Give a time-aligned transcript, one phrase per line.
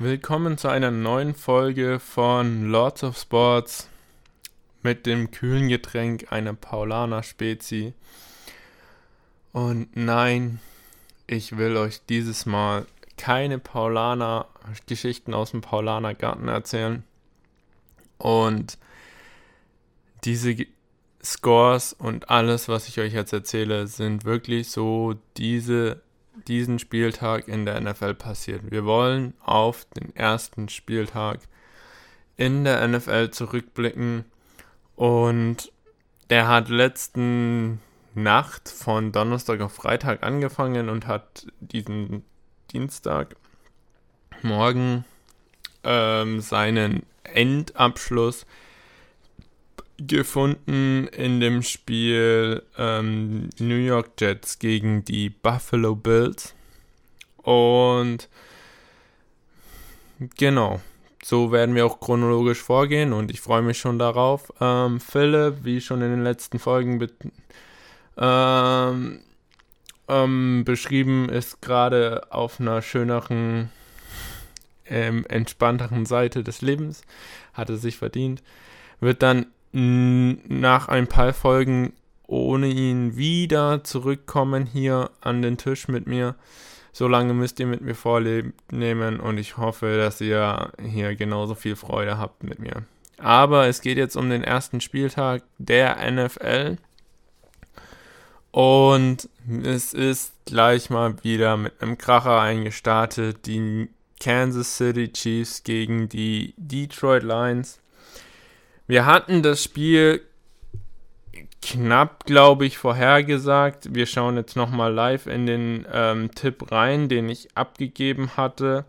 [0.00, 3.88] Willkommen zu einer neuen Folge von Lords of Sports
[4.80, 7.94] mit dem kühlen Getränk einer Paulaner Spezi.
[9.50, 10.60] Und nein,
[11.26, 14.46] ich will euch dieses Mal keine Paulaner
[14.86, 17.02] Geschichten aus dem Paulaner Garten erzählen.
[18.18, 18.78] Und
[20.22, 20.54] diese
[21.24, 26.00] Scores und alles, was ich euch jetzt erzähle, sind wirklich so diese
[26.46, 28.70] diesen Spieltag in der NFL passiert.
[28.70, 31.40] Wir wollen auf den ersten Spieltag
[32.36, 34.24] in der NFL zurückblicken
[34.94, 35.72] und
[36.30, 37.80] der hat letzten
[38.14, 42.24] Nacht von Donnerstag auf Freitag angefangen und hat diesen
[42.72, 43.36] Dienstag
[44.42, 45.04] morgen
[45.84, 48.46] ähm, seinen Endabschluss
[49.98, 56.54] gefunden in dem Spiel ähm, New York Jets gegen die Buffalo Bills.
[57.42, 58.28] Und
[60.36, 60.80] genau,
[61.22, 64.52] so werden wir auch chronologisch vorgehen und ich freue mich schon darauf.
[64.60, 67.04] Ähm, Philipp, wie schon in den letzten Folgen
[68.16, 69.20] ähm,
[70.08, 73.70] ähm, beschrieben, ist gerade auf einer schöneren,
[74.86, 77.02] ähm, entspannteren Seite des Lebens,
[77.52, 78.42] hat es sich verdient.
[79.00, 81.92] Wird dann nach ein paar Folgen
[82.26, 86.34] ohne ihn wieder zurückkommen hier an den Tisch mit mir.
[86.92, 92.18] Solange müsst ihr mit mir vornehmen und ich hoffe, dass ihr hier genauso viel Freude
[92.18, 92.82] habt mit mir.
[93.18, 96.76] Aber es geht jetzt um den ersten Spieltag der NFL.
[98.50, 99.28] Und
[99.62, 103.46] es ist gleich mal wieder mit einem Kracher eingestartet.
[103.46, 103.88] Die
[104.20, 107.80] Kansas City Chiefs gegen die Detroit Lions.
[108.88, 110.22] Wir hatten das Spiel
[111.60, 113.94] knapp, glaube ich, vorhergesagt.
[113.94, 118.86] Wir schauen jetzt nochmal live in den ähm, Tipp rein, den ich abgegeben hatte.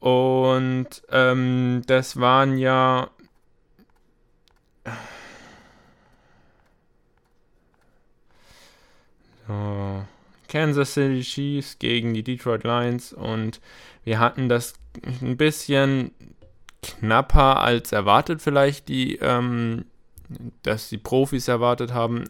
[0.00, 3.10] Und ähm, das waren ja.
[9.46, 10.04] So.
[10.48, 13.60] Kansas City Chiefs gegen die Detroit Lions und
[14.04, 14.74] wir hatten das
[15.20, 16.10] ein bisschen
[16.82, 19.84] knapper als erwartet vielleicht die, ähm,
[20.62, 22.24] dass die Profis erwartet haben,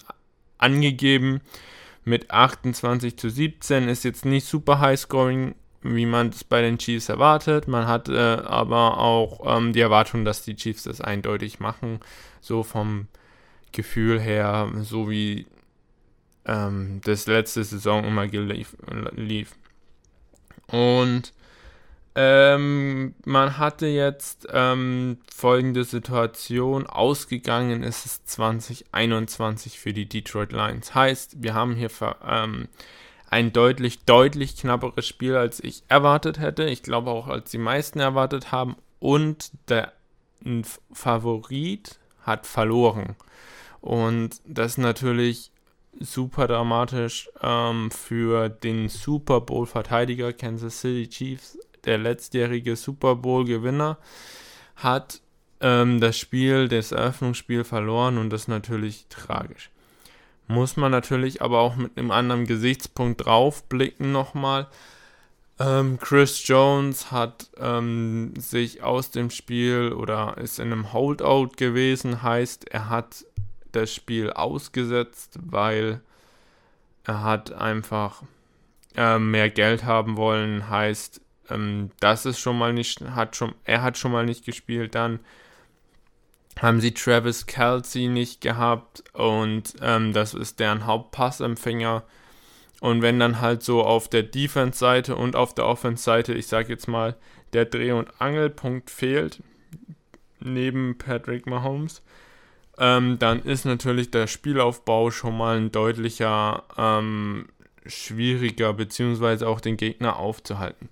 [0.59, 1.41] angegeben.
[2.04, 6.78] Mit 28 zu 17 ist jetzt nicht super high scoring, wie man es bei den
[6.78, 7.69] Chiefs erwartet.
[7.69, 12.00] Man hat äh, aber auch ähm, die Erwartung, dass die Chiefs das eindeutig machen.
[12.41, 13.09] So vom
[13.72, 15.47] Gefühl her, so wie
[16.47, 19.54] ähm, das letzte Saison immer lief.
[20.69, 21.32] Und
[22.21, 26.89] ähm, man hatte jetzt ähm, folgende Situation.
[26.89, 30.97] Ausgegangen ist es 2021 für die Detroit Lions.
[30.97, 31.91] Heißt, wir haben hier
[32.27, 32.67] ähm,
[33.31, 36.65] ein deutlich, deutlich knapperes Spiel, als ich erwartet hätte.
[36.65, 38.75] Ich glaube auch, als die meisten erwartet haben.
[38.99, 39.93] Und der
[40.91, 43.15] Favorit hat verloren.
[43.81, 45.53] Und das ist natürlich
[46.01, 53.99] super dramatisch ähm, für den Super Bowl-Verteidiger Kansas City Chiefs der letztjährige Super Bowl-Gewinner,
[54.77, 55.21] hat
[55.61, 59.71] ähm, das Spiel, das Eröffnungsspiel verloren und das ist natürlich tragisch.
[60.47, 64.66] Muss man natürlich aber auch mit einem anderen Gesichtspunkt draufblicken nochmal.
[65.61, 72.22] Ähm, Chris Jones hat ähm, sich aus dem Spiel oder ist in einem Holdout gewesen,
[72.22, 73.25] heißt, er hat
[73.72, 76.00] das Spiel ausgesetzt, weil
[77.05, 78.22] er hat einfach
[78.97, 83.82] äh, mehr Geld haben wollen, heißt, ähm, das ist schon mal nicht, hat schon, er
[83.82, 84.94] hat schon mal nicht gespielt.
[84.94, 85.20] Dann
[86.60, 92.04] haben sie Travis Kelsey nicht gehabt und ähm, das ist deren Hauptpassempfänger.
[92.81, 96.86] Und wenn dann halt so auf der Defense-Seite und auf der Offense-Seite, ich sag jetzt
[96.86, 97.16] mal,
[97.53, 99.42] der Dreh- und Angelpunkt fehlt,
[100.41, 102.03] neben Patrick Mahomes,
[102.78, 107.47] ähm, dann ist natürlich der Spielaufbau schon mal ein deutlicher ähm,
[107.86, 110.89] schwieriger, beziehungsweise auch den Gegner aufzuhalten.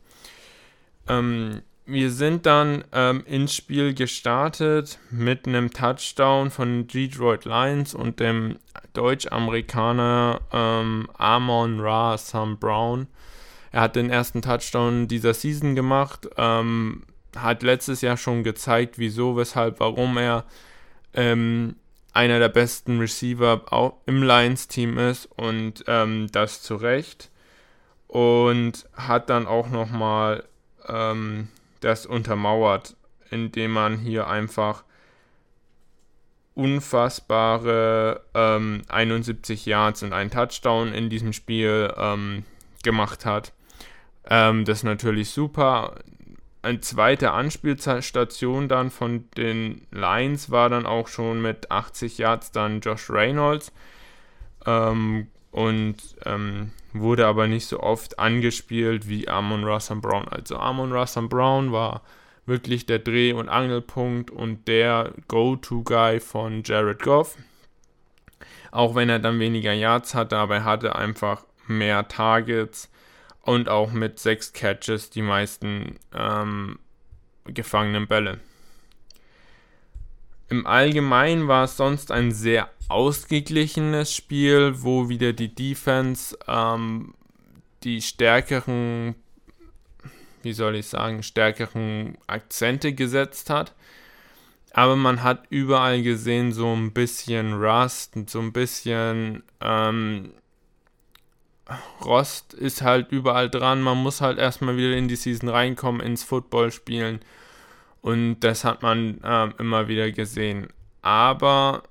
[1.08, 8.18] Ähm, wir sind dann ähm, ins Spiel gestartet mit einem Touchdown von Detroit Lions und
[8.18, 8.58] dem
[8.92, 13.06] Deutsch-Amerikaner ähm, Amon Ra Sam Brown.
[13.70, 17.04] Er hat den ersten Touchdown dieser Season gemacht, ähm,
[17.36, 20.44] hat letztes Jahr schon gezeigt, wieso, weshalb, warum er
[21.14, 21.76] ähm,
[22.12, 27.30] einer der besten Receiver im Lions-Team ist und ähm, das zu Recht.
[28.08, 30.44] Und hat dann auch nochmal
[30.88, 31.48] ähm,
[31.80, 32.96] das untermauert,
[33.30, 34.84] indem man hier einfach
[36.54, 42.44] unfassbare ähm, 71 Yards und einen Touchdown in diesem Spiel ähm,
[42.82, 43.52] gemacht hat.
[44.28, 45.96] Ähm, das ist natürlich super.
[46.62, 52.80] eine zweite Anspielstation dann von den Lions war dann auch schon mit 80 Yards dann
[52.80, 53.70] Josh Reynolds
[54.64, 60.28] ähm, und ähm, wurde aber nicht so oft angespielt wie Amon Russell Brown.
[60.28, 62.02] Also Amon Russell Brown war
[62.46, 67.36] wirklich der Dreh- und Angelpunkt und der Go-To-Guy von Jared Goff.
[68.70, 72.90] Auch wenn er dann weniger Yards hatte, aber er hatte einfach mehr Targets
[73.42, 76.78] und auch mit sechs Catches die meisten ähm,
[77.44, 78.40] gefangenen Bälle.
[80.48, 87.14] Im Allgemeinen war es sonst ein sehr ausgeglichenes Spiel, wo wieder die Defense ähm,
[87.84, 89.14] die stärkeren,
[90.42, 93.74] wie soll ich sagen, stärkeren Akzente gesetzt hat.
[94.72, 100.32] Aber man hat überall gesehen, so ein bisschen Rust, so ein bisschen ähm,
[102.04, 103.82] Rost ist halt überall dran.
[103.82, 107.20] Man muss halt erstmal wieder in die Season reinkommen, ins Football spielen.
[108.02, 110.68] Und das hat man äh, immer wieder gesehen.
[111.02, 111.82] Aber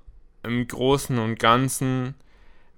[0.46, 2.14] im Großen und Ganzen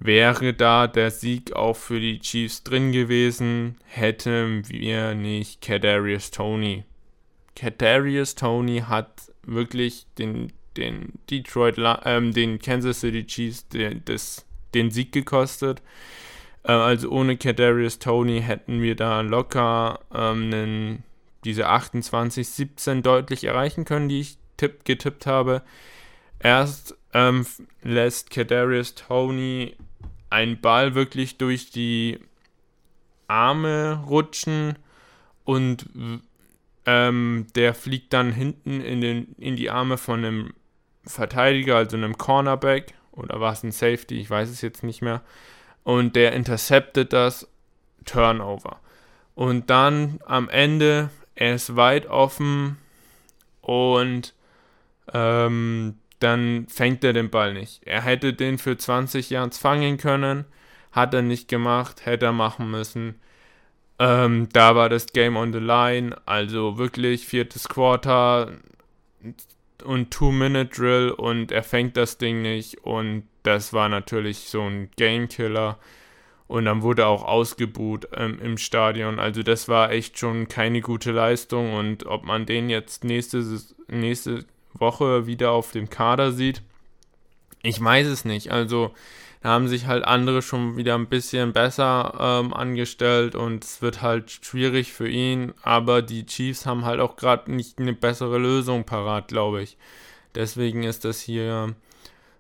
[0.01, 6.85] wäre da der Sieg auch für die Chiefs drin gewesen, hätten wir nicht Kadarius Tony.
[7.57, 14.91] Kadarius Tony hat wirklich den, den Detroit, ähm, den Kansas City Chiefs den, des, den
[14.91, 15.83] Sieg gekostet.
[16.63, 21.03] Äh, also ohne Kadarius Tony hätten wir da locker ähm, einen,
[21.45, 25.63] diese 28-17 deutlich erreichen können, die ich tipp, getippt habe.
[26.41, 27.47] Erst ähm,
[27.83, 29.77] lässt Kadarius Tony
[30.31, 32.19] einen Ball wirklich durch die
[33.27, 34.77] Arme rutschen
[35.45, 35.87] und
[36.87, 40.55] ähm, der fliegt dann hinten in, den, in die Arme von einem
[41.05, 45.23] Verteidiger, also einem Cornerback oder war es ein Safety, ich weiß es jetzt nicht mehr
[45.85, 47.49] und der interceptet das
[48.05, 48.81] Turnover.
[49.35, 52.77] Und dann am Ende, er ist weit offen
[53.61, 54.35] und
[55.13, 57.83] ähm, dann fängt er den Ball nicht.
[57.85, 60.45] Er hätte den für 20 Yards fangen können,
[60.93, 63.21] hat er nicht gemacht, hätte er machen müssen.
[63.99, 68.53] Ähm, da war das Game on the line, also wirklich viertes Quarter
[69.85, 75.79] und Two-Minute-Drill und er fängt das Ding nicht und das war natürlich so ein Game-Killer.
[76.49, 79.19] Und dann wurde auch ausgebuht ähm, im Stadion.
[79.19, 81.75] Also das war echt schon keine gute Leistung.
[81.75, 83.45] Und ob man den jetzt nächste,
[83.87, 84.47] nächste
[84.81, 86.63] Woche wieder auf dem Kader sieht,
[87.63, 88.51] ich weiß es nicht.
[88.51, 88.95] Also
[89.43, 94.03] da haben sich halt andere schon wieder ein bisschen besser ähm, angestellt und es wird
[94.03, 95.55] halt schwierig für ihn.
[95.63, 99.77] Aber die Chiefs haben halt auch gerade nicht eine bessere Lösung parat, glaube ich.
[100.35, 101.75] Deswegen ist das hier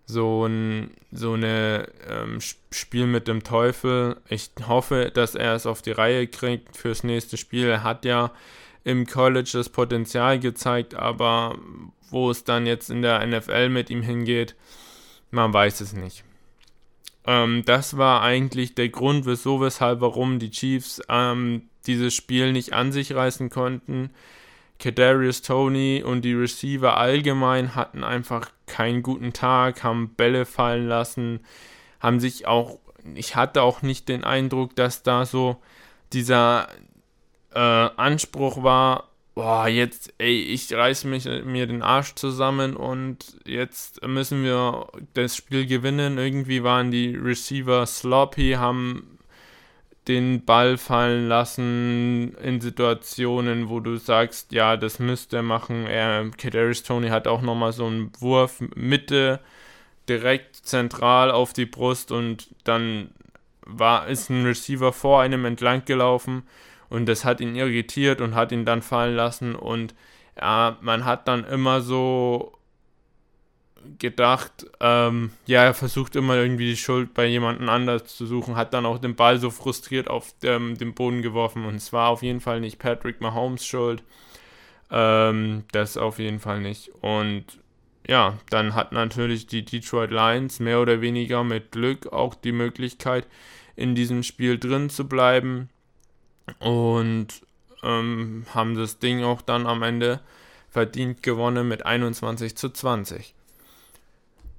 [0.06, 2.40] so ein so eine ähm,
[2.70, 4.16] Spiel mit dem Teufel.
[4.28, 7.68] Ich hoffe, dass er es auf die Reihe kriegt fürs nächste Spiel.
[7.68, 8.32] Er hat ja
[8.84, 11.58] im College das Potenzial gezeigt, aber
[12.10, 14.54] wo es dann jetzt in der NFL mit ihm hingeht,
[15.30, 16.24] man weiß es nicht.
[17.26, 22.72] Ähm, das war eigentlich der Grund, wieso, weshalb, warum die Chiefs ähm, dieses Spiel nicht
[22.72, 24.10] an sich reißen konnten.
[24.78, 31.40] Kadarius Tony und die Receiver allgemein hatten einfach keinen guten Tag, haben Bälle fallen lassen,
[32.00, 32.78] haben sich auch,
[33.14, 35.56] ich hatte auch nicht den Eindruck, dass da so
[36.12, 36.68] dieser
[37.52, 39.07] äh, Anspruch war,
[39.38, 45.36] boah, jetzt, ey, ich reiße mich, mir den Arsch zusammen und jetzt müssen wir das
[45.36, 46.18] Spiel gewinnen.
[46.18, 49.20] Irgendwie waren die Receiver sloppy, haben
[50.08, 55.86] den Ball fallen lassen in Situationen, wo du sagst, ja, das müsste er machen.
[55.86, 59.38] Er, Kadarius Tony hat auch nochmal so einen Wurf Mitte
[60.08, 63.10] direkt zentral auf die Brust und dann
[63.64, 66.42] war ist ein Receiver vor einem entlang gelaufen
[66.90, 69.94] und das hat ihn irritiert und hat ihn dann fallen lassen und
[70.40, 72.58] ja, man hat dann immer so
[73.98, 78.74] gedacht, ähm, ja, er versucht immer irgendwie die Schuld bei jemandem anders zu suchen, hat
[78.74, 82.22] dann auch den Ball so frustriert auf dem, den Boden geworfen und es war auf
[82.22, 84.02] jeden Fall nicht Patrick Mahomes Schuld.
[84.90, 86.90] Ähm, das auf jeden Fall nicht.
[87.02, 87.44] Und
[88.06, 93.26] ja, dann hat natürlich die Detroit Lions mehr oder weniger mit Glück auch die Möglichkeit,
[93.76, 95.68] in diesem Spiel drin zu bleiben
[96.58, 97.28] und
[97.82, 100.20] ähm, haben das Ding auch dann am Ende
[100.70, 103.34] verdient gewonnen mit 21 zu 20.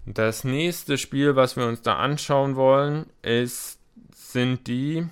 [0.06, 3.78] Das nächste Spiel, was wir uns da anschauen wollen, ist,
[4.16, 5.06] sind die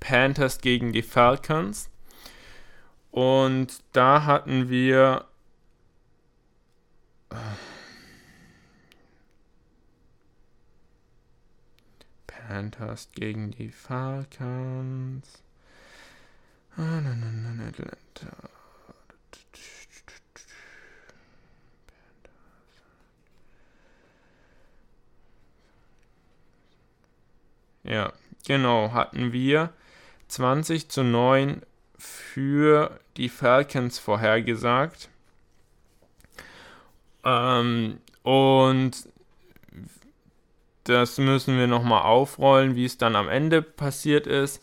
[0.00, 1.90] Panthers gegen die Falcons.
[3.10, 5.24] Und da hatten wir
[12.48, 15.42] Panthers gegen die Falcons.
[27.82, 28.12] Ja,
[28.46, 29.74] genau, hatten wir
[30.28, 31.60] 20 zu 9
[31.98, 35.10] für die Falcons vorhergesagt.
[37.24, 39.06] Ähm, und
[40.88, 44.62] das müssen wir nochmal aufrollen, wie es dann am Ende passiert ist.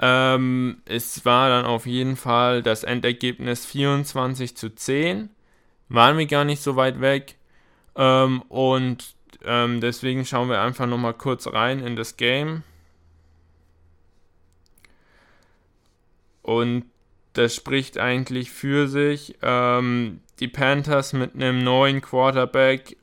[0.00, 5.30] Ähm, es war dann auf jeden Fall das Endergebnis 24 zu 10.
[5.88, 7.36] Waren wir gar nicht so weit weg.
[7.96, 12.62] Ähm, und ähm, deswegen schauen wir einfach nochmal kurz rein in das Game.
[16.42, 16.84] Und
[17.34, 19.36] das spricht eigentlich für sich.
[19.42, 22.96] Ähm, die Panthers mit einem neuen Quarterback,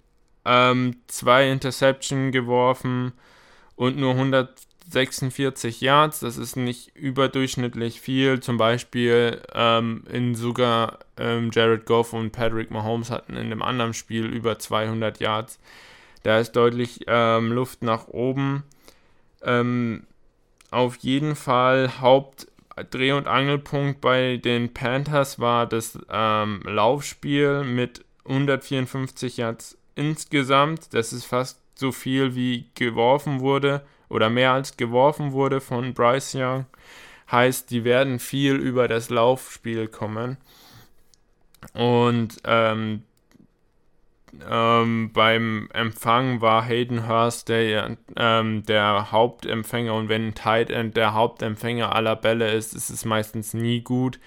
[0.46, 3.14] ähm, zwei Interception geworfen
[3.76, 6.20] und nur 146 Yards.
[6.20, 8.40] Das ist nicht überdurchschnittlich viel.
[8.40, 13.94] Zum Beispiel ähm, in sogar ähm, Jared Goff und Patrick Mahomes hatten in dem anderen
[13.94, 15.60] Spiel über 200 Yards.
[16.24, 18.64] Da ist deutlich ähm, Luft nach oben.
[19.44, 20.04] Ähm,
[20.70, 22.48] auf jeden Fall Haupt
[22.90, 30.94] Dreh- und Angelpunkt bei den Panthers war das ähm, Laufspiel mit 154 Yards insgesamt.
[30.94, 36.36] Das ist fast so viel wie geworfen wurde oder mehr als geworfen wurde von Bryce
[36.36, 36.66] Young.
[37.32, 40.38] Heißt, die werden viel über das Laufspiel kommen.
[41.74, 43.04] Und ähm,
[44.50, 50.96] ähm, beim Empfang war Hayden Hurst der, ähm, der Hauptempfänger und wenn ein Tight End
[50.96, 54.20] der Hauptempfänger aller Bälle ist, ist es meistens nie gut.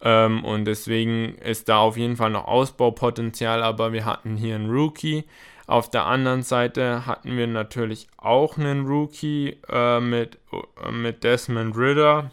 [0.00, 4.70] Ähm, und deswegen ist da auf jeden Fall noch Ausbaupotenzial, aber wir hatten hier einen
[4.70, 5.24] Rookie.
[5.66, 10.38] Auf der anderen Seite hatten wir natürlich auch einen Rookie äh, mit,
[10.82, 12.30] äh, mit Desmond Ritter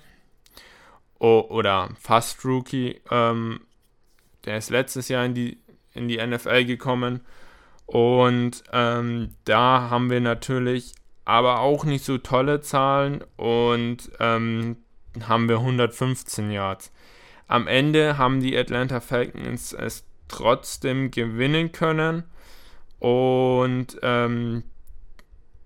[1.19, 3.01] o oder fast Rookie.
[3.09, 3.61] Ähm,
[4.45, 5.57] der ist letztes Jahr in die
[5.95, 7.21] in die NFL gekommen.
[7.85, 10.93] Und ähm, da haben wir natürlich
[11.23, 14.77] aber auch nicht so tolle Zahlen und ähm,
[15.27, 16.91] haben wir 115 Yards.
[17.47, 22.23] Am Ende haben die Atlanta Falcons es trotzdem gewinnen können
[22.99, 24.63] und ähm,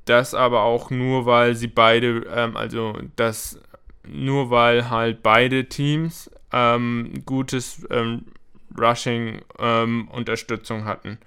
[0.06, 3.60] das aber auch nur, weil sie beide, ähm, also das
[4.08, 8.26] nur weil halt beide Teams ähm, gutes ähm,
[8.78, 11.20] Rushing-Unterstützung ähm, hatten.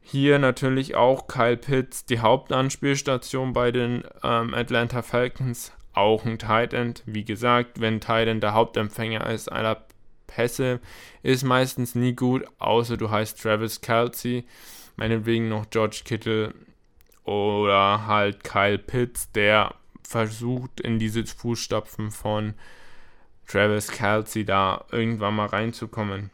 [0.00, 6.74] Hier natürlich auch Kyle Pitts, die Hauptanspielstation bei den ähm, Atlanta Falcons, auch ein Tight
[6.74, 7.02] End.
[7.06, 9.84] Wie gesagt, wenn Tight End der Hauptempfänger ist einer
[10.26, 10.80] Pässe,
[11.22, 14.44] ist meistens nie gut, außer du heißt Travis Kelsey,
[14.96, 16.54] meinetwegen noch George Kittle
[17.24, 22.54] oder halt Kyle Pitts, der versucht in diese Fußstapfen von
[23.46, 26.30] Travis Kelsey da irgendwann mal reinzukommen.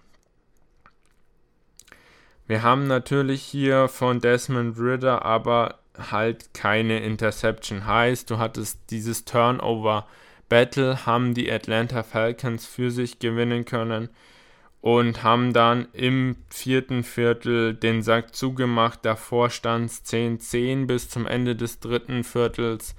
[2.47, 5.80] Wir haben natürlich hier von Desmond Ritter aber
[6.11, 7.87] halt keine Interception.
[7.87, 10.07] Heißt, du hattest dieses Turnover
[10.49, 14.09] Battle, haben die Atlanta Falcons für sich gewinnen können
[14.81, 19.01] und haben dann im vierten Viertel den Sack zugemacht.
[19.03, 22.95] Davor stand es 10-10 bis zum Ende des dritten Viertels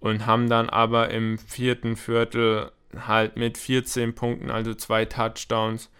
[0.00, 2.72] und haben dann aber im vierten Viertel
[3.06, 5.90] halt mit 14 Punkten, also zwei Touchdowns,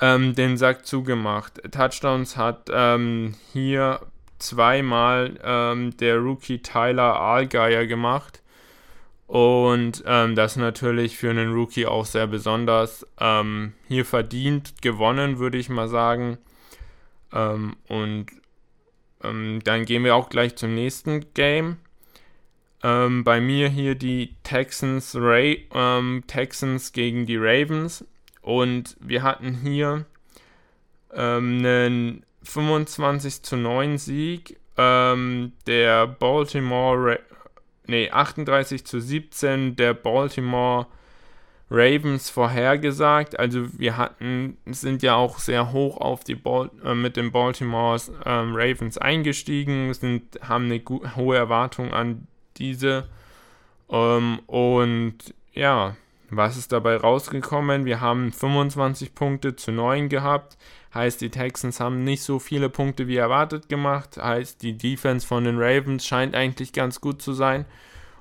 [0.00, 1.60] ähm, den Sack zugemacht.
[1.72, 4.00] Touchdowns hat ähm, hier
[4.40, 8.42] zweimal ähm, der Rookie Tyler Allgeier gemacht.
[9.26, 13.06] Und ähm, das natürlich für einen Rookie auch sehr besonders.
[13.20, 16.38] Ähm, hier verdient gewonnen, würde ich mal sagen.
[17.32, 18.26] Ähm, und
[19.22, 21.76] dann gehen wir auch gleich zum nächsten Game.
[22.80, 25.68] bei mir hier die Texans, Ray,
[26.26, 28.02] Texans gegen die Ravens.
[28.40, 30.06] Und wir hatten hier
[31.12, 37.18] ähm, einen 25 zu 9 Sieg ähm, der Baltimore, Ra
[37.86, 40.86] nee, 38 zu 17 der Baltimore
[41.70, 43.38] Ravens vorhergesagt.
[43.38, 48.00] Also wir hatten, sind ja auch sehr hoch auf die Bal äh, mit den Baltimore
[48.24, 50.82] ähm, Ravens eingestiegen, sind, haben eine
[51.16, 53.08] hohe Erwartung an diese.
[53.88, 55.18] Ähm, und
[55.52, 55.96] ja,
[56.30, 57.84] was ist dabei rausgekommen?
[57.84, 60.56] Wir haben 25 Punkte zu 9 gehabt.
[60.94, 64.16] Heißt, die Texans haben nicht so viele Punkte wie erwartet gemacht.
[64.16, 67.66] Heißt, die Defense von den Ravens scheint eigentlich ganz gut zu sein.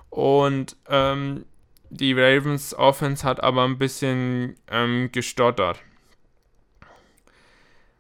[0.10, 1.46] Und ähm,
[1.90, 5.80] die Ravens Offense hat aber ein bisschen ähm, gestottert.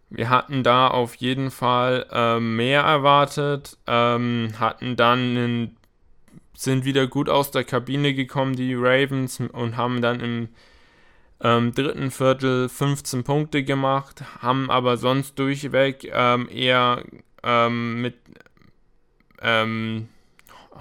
[0.09, 5.77] Wir hatten da auf jeden Fall ähm, mehr erwartet, ähm, hatten dann einen
[6.59, 10.49] sind wieder gut aus der Kabine gekommen, die Ravens, und haben dann im
[11.41, 17.05] ähm, dritten Viertel 15 Punkte gemacht, haben aber sonst durchweg ähm, eher
[17.43, 18.15] ähm, mit
[19.41, 20.09] ähm,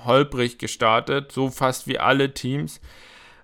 [0.05, 2.81] holprig gestartet, so fast wie alle Teams.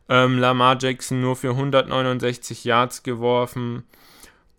[0.09, 3.85] Ähm, Lamar Jackson nur für 169 Yards geworfen.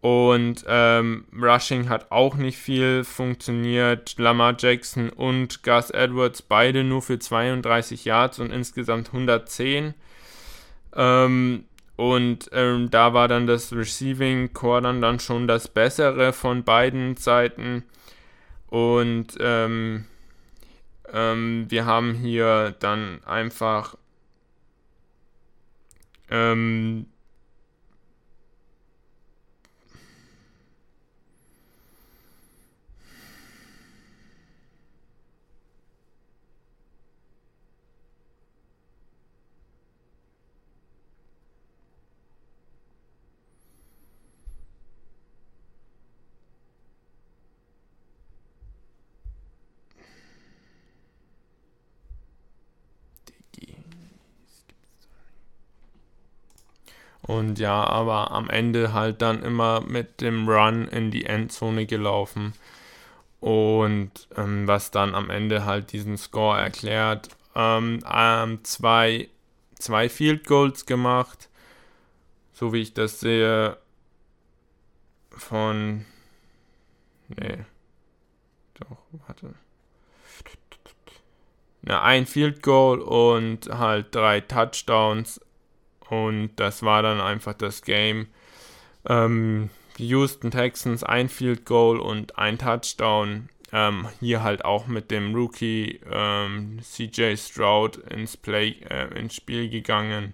[0.06, 4.20] Und ähm, Rushing hat auch nicht viel funktioniert.
[4.20, 9.96] Lamar Jackson und Gus Edwards beide nur für 32 Yards und insgesamt 110.
[10.96, 16.64] Ähm, und ähm, da war dann das Receiving Core dann, dann schon das bessere von
[16.64, 17.84] beiden Seiten.
[18.68, 20.06] Und ähm,
[21.12, 23.96] ähm, wir haben hier dann einfach
[26.30, 27.08] ähm,
[57.28, 62.54] Und ja, aber am Ende halt dann immer mit dem Run in die Endzone gelaufen.
[63.40, 67.30] Und ähm, was dann am Ende halt diesen Score erklärt.
[67.56, 69.30] Ähm, ähm, zwei,
[69.80, 71.50] zwei Field Goals gemacht.
[72.54, 73.78] So wie ich das sehe.
[75.32, 76.06] Von.
[77.28, 77.66] Nee.
[78.76, 79.56] Doch, warte.
[81.82, 85.40] Na, ein Field Goal und halt drei Touchdowns
[86.10, 88.28] und das war dann einfach das Game.
[89.08, 93.50] Ähm, die Houston Texans ein Field Goal und ein Touchdown.
[93.72, 99.70] Ähm, hier halt auch mit dem Rookie ähm, CJ Stroud ins Play, äh, ins Spiel
[99.70, 100.34] gegangen.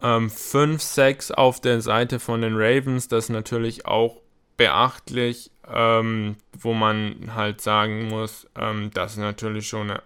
[0.00, 4.20] 5-6 ähm, auf der Seite von den Ravens, das ist natürlich auch
[4.56, 10.02] beachtlich, ähm, wo man halt sagen muss, ähm, das ist natürlich schon eine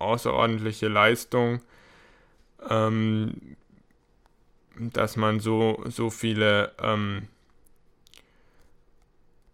[0.00, 1.60] außerordentliche Leistung
[2.68, 3.56] ähm,
[4.76, 7.28] dass man so, so viele ähm,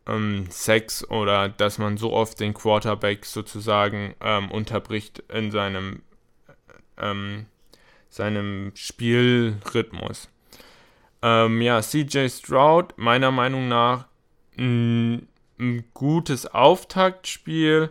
[0.07, 6.03] ähm, Sex oder dass man so oft den Quarterback sozusagen ähm, unterbricht in seinem,
[6.99, 7.47] ähm,
[8.09, 10.29] seinem Spielrhythmus.
[11.23, 14.07] Ähm, ja, CJ Stroud, meiner Meinung nach
[14.59, 15.29] ein
[15.95, 17.91] gutes Auftaktspiel.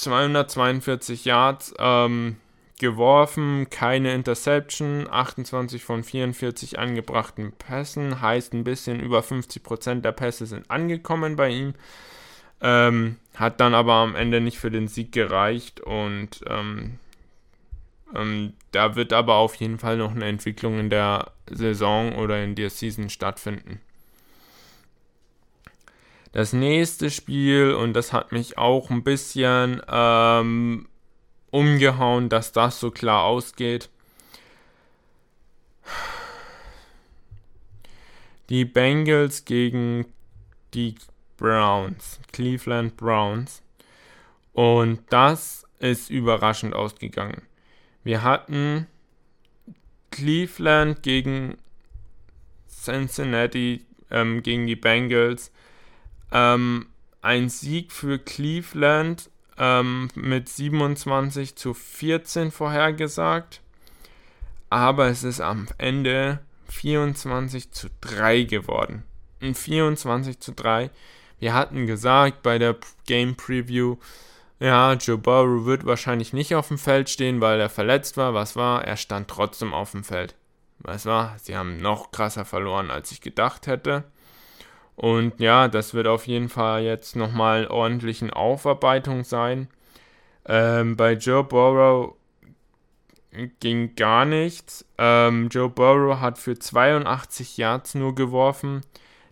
[0.00, 2.36] 242 Yards, ähm,
[2.80, 10.46] geworfen, keine Interception, 28 von 44 angebrachten Pässen, heißt ein bisschen über 50% der Pässe
[10.46, 11.74] sind angekommen bei ihm.
[12.60, 16.98] Ähm, hat dann aber am Ende nicht für den Sieg gereicht und ähm,
[18.14, 22.54] ähm, da wird aber auf jeden Fall noch eine Entwicklung in der Saison oder in
[22.54, 23.80] der Season stattfinden.
[26.32, 30.86] Das nächste Spiel, und das hat mich auch ein bisschen ähm,
[31.50, 33.88] umgehauen, dass das so klar ausgeht.
[38.48, 40.06] Die Bengals gegen
[40.74, 40.96] die
[41.36, 43.62] Browns, Cleveland Browns.
[44.52, 47.42] Und das ist überraschend ausgegangen.
[48.04, 48.86] Wir hatten
[50.10, 51.56] Cleveland gegen
[52.68, 55.52] Cincinnati, ähm, gegen die Bengals.
[56.32, 56.86] Ähm,
[57.22, 59.29] ein Sieg für Cleveland
[59.60, 63.60] ähm, mit 27 zu 14 vorhergesagt.
[64.70, 69.04] Aber es ist am Ende 24 zu 3 geworden.
[69.42, 70.90] Und 24 zu 3.
[71.38, 73.96] Wir hatten gesagt bei der Game Preview,
[74.60, 78.34] ja, Joe Burrow wird wahrscheinlich nicht auf dem Feld stehen, weil er verletzt war.
[78.34, 78.84] Was war?
[78.84, 80.34] Er stand trotzdem auf dem Feld.
[80.78, 81.36] Was war?
[81.38, 84.04] Sie haben noch krasser verloren, als ich gedacht hätte.
[85.00, 89.68] Und ja, das wird auf jeden Fall jetzt nochmal ordentlich in Aufarbeitung sein.
[90.44, 92.16] Ähm, bei Joe Burrow
[93.60, 94.84] ging gar nichts.
[94.98, 98.82] Ähm, Joe Burrow hat für 82 Yards nur geworfen.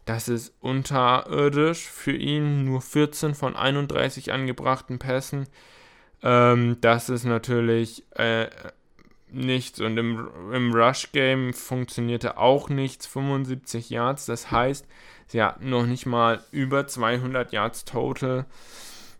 [0.07, 2.65] Das ist unterirdisch für ihn.
[2.65, 5.49] Nur 14 von 31 angebrachten Pässen.
[6.23, 8.49] Ähm, das ist natürlich äh,
[9.31, 9.81] nichts.
[9.81, 13.07] Und im, im Rush-Game funktionierte auch nichts.
[13.07, 14.25] 75 Yards.
[14.25, 14.87] Das heißt,
[15.29, 18.47] Sie hatten noch nicht mal über 200 Yards total.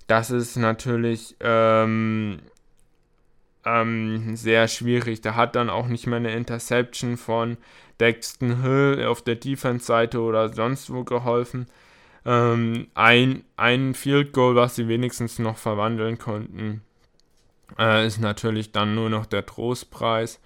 [0.07, 2.41] Das ist natürlich ähm,
[3.65, 5.21] ähm, sehr schwierig.
[5.21, 7.59] Da hat dann auch nicht mehr eine Interception von
[8.01, 11.67] Dexton Hill auf der Defense-Seite oder sonst wo geholfen.
[12.25, 16.83] Ähm, ein, ein Field Goal, was sie wenigstens noch verwandeln konnten.
[17.79, 20.41] Äh, ist natürlich dann nur noch der Trostpreis.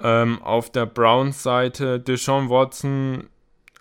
[0.00, 3.28] Ähm, auf der Browns-Seite Deshaun Watson,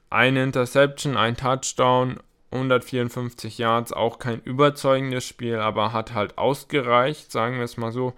[0.10, 2.20] eine Interception, ein Touchdown,
[2.52, 8.14] 154 Yards, auch kein überzeugendes Spiel, aber hat halt ausgereicht, sagen wir es mal so.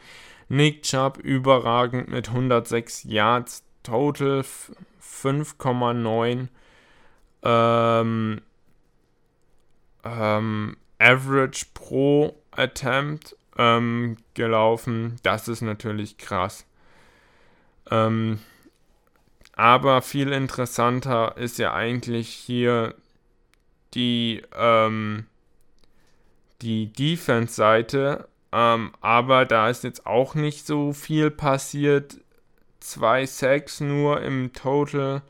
[0.47, 4.43] Nick Chubb überragend mit 106 Yards, Total
[5.01, 6.47] 5,9
[7.43, 8.41] ähm,
[10.03, 15.17] ähm, Average pro Attempt ähm, gelaufen.
[15.23, 16.65] Das ist natürlich krass.
[17.89, 18.39] Ähm,
[19.61, 22.95] aber viel interessanter ist ja eigentlich hier
[23.93, 25.27] die, ähm,
[26.63, 28.27] die Defense-Seite.
[28.51, 32.17] Ähm, aber da ist jetzt auch nicht so viel passiert.
[32.79, 35.21] Zwei Sacks nur im Total.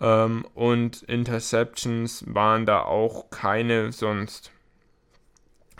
[0.00, 4.50] Ähm, und Interceptions waren da auch keine sonst.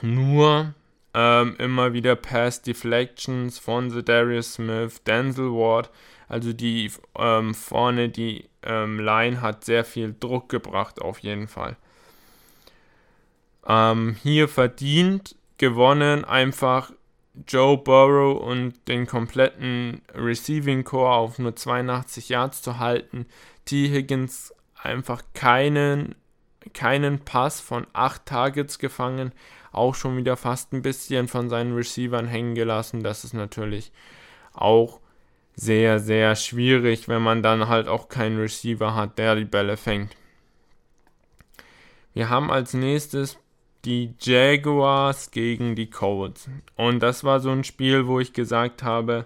[0.02, 0.72] Nur
[1.14, 5.90] ähm, immer wieder Pass Deflections von The Darius Smith, Denzel Ward.
[6.29, 11.77] Also die ähm, vorne, die ähm, Line hat sehr viel Druck gebracht auf jeden Fall.
[13.67, 16.93] Ähm, hier verdient gewonnen einfach
[17.47, 23.27] Joe Burrow und den kompletten Receiving Core auf nur 82 Yards zu halten.
[23.65, 23.89] T.
[23.91, 26.15] Higgins einfach keinen,
[26.73, 29.33] keinen Pass von 8 Targets gefangen,
[29.73, 33.03] auch schon wieder fast ein bisschen von seinen Receivern hängen gelassen.
[33.03, 33.93] Das ist natürlich
[34.55, 35.01] auch
[35.57, 40.14] sehr, sehr schwierig, wenn man dann halt auch keinen Receiver hat, der die Bälle fängt.
[42.12, 43.38] Wir haben als nächstes
[43.85, 46.49] die Jaguars gegen die Colts.
[46.77, 49.25] Und das war so ein Spiel, wo ich gesagt habe,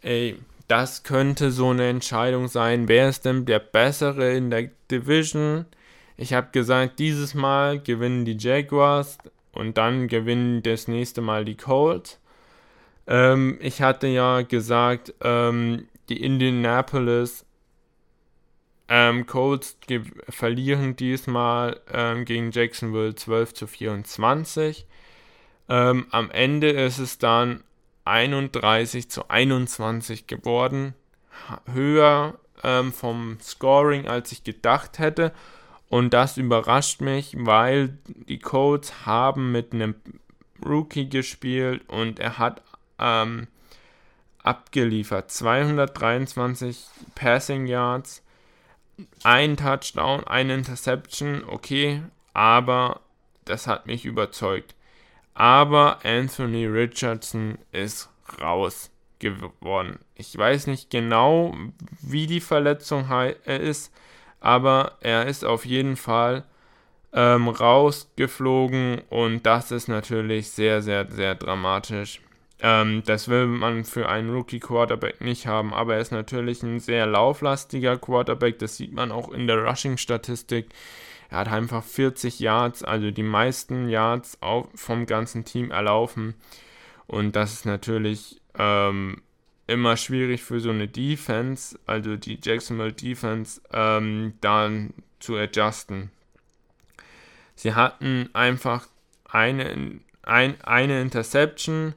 [0.00, 0.36] ey,
[0.68, 2.88] das könnte so eine Entscheidung sein.
[2.88, 5.66] Wer ist denn der Bessere in der Division?
[6.16, 9.18] Ich habe gesagt, dieses Mal gewinnen die Jaguars
[9.52, 12.20] und dann gewinnen das nächste Mal die Colts.
[13.06, 17.44] Ähm, ich hatte ja gesagt, ähm, die Indianapolis
[18.88, 19.78] ähm, Colts
[20.28, 24.86] verlieren diesmal ähm, gegen Jacksonville 12 zu 24.
[25.68, 27.64] Ähm, am Ende ist es dann
[28.04, 30.94] 31 zu 21 geworden.
[31.72, 35.32] Höher ähm, vom Scoring, als ich gedacht hätte.
[35.88, 39.94] Und das überrascht mich, weil die Colts haben mit einem
[40.64, 42.62] Rookie gespielt und er hat
[42.98, 43.48] ähm,
[44.42, 45.30] abgeliefert.
[45.30, 46.78] 223
[47.14, 48.22] Passing Yards,
[49.22, 52.02] ein Touchdown, eine Interception, okay,
[52.32, 53.00] aber
[53.44, 54.74] das hat mich überzeugt.
[55.34, 59.98] Aber Anthony Richardson ist raus geworden.
[60.14, 61.54] Ich weiß nicht genau,
[62.00, 63.08] wie die Verletzung
[63.44, 63.92] ist,
[64.40, 66.44] aber er ist auf jeden Fall
[67.12, 72.20] ähm, rausgeflogen und das ist natürlich sehr, sehr, sehr dramatisch.
[72.64, 77.06] Ähm, das will man für einen Rookie-Quarterback nicht haben, aber er ist natürlich ein sehr
[77.06, 80.68] lauflastiger Quarterback, das sieht man auch in der Rushing-Statistik.
[81.28, 84.38] Er hat einfach 40 Yards, also die meisten Yards
[84.74, 86.34] vom ganzen Team erlaufen.
[87.08, 89.22] Und das ist natürlich ähm,
[89.66, 96.12] immer schwierig für so eine Defense, also die Jacksonville Defense, ähm, dann zu adjusten.
[97.56, 98.86] Sie hatten einfach
[99.24, 101.94] eine, ein, eine Interception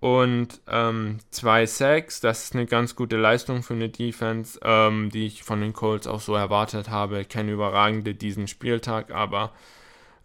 [0.00, 2.20] und ähm, zwei Sacks.
[2.20, 6.06] Das ist eine ganz gute Leistung für eine Defense, ähm, die ich von den Colts
[6.06, 7.24] auch so erwartet habe.
[7.24, 9.52] Keine überragende diesen Spieltag, aber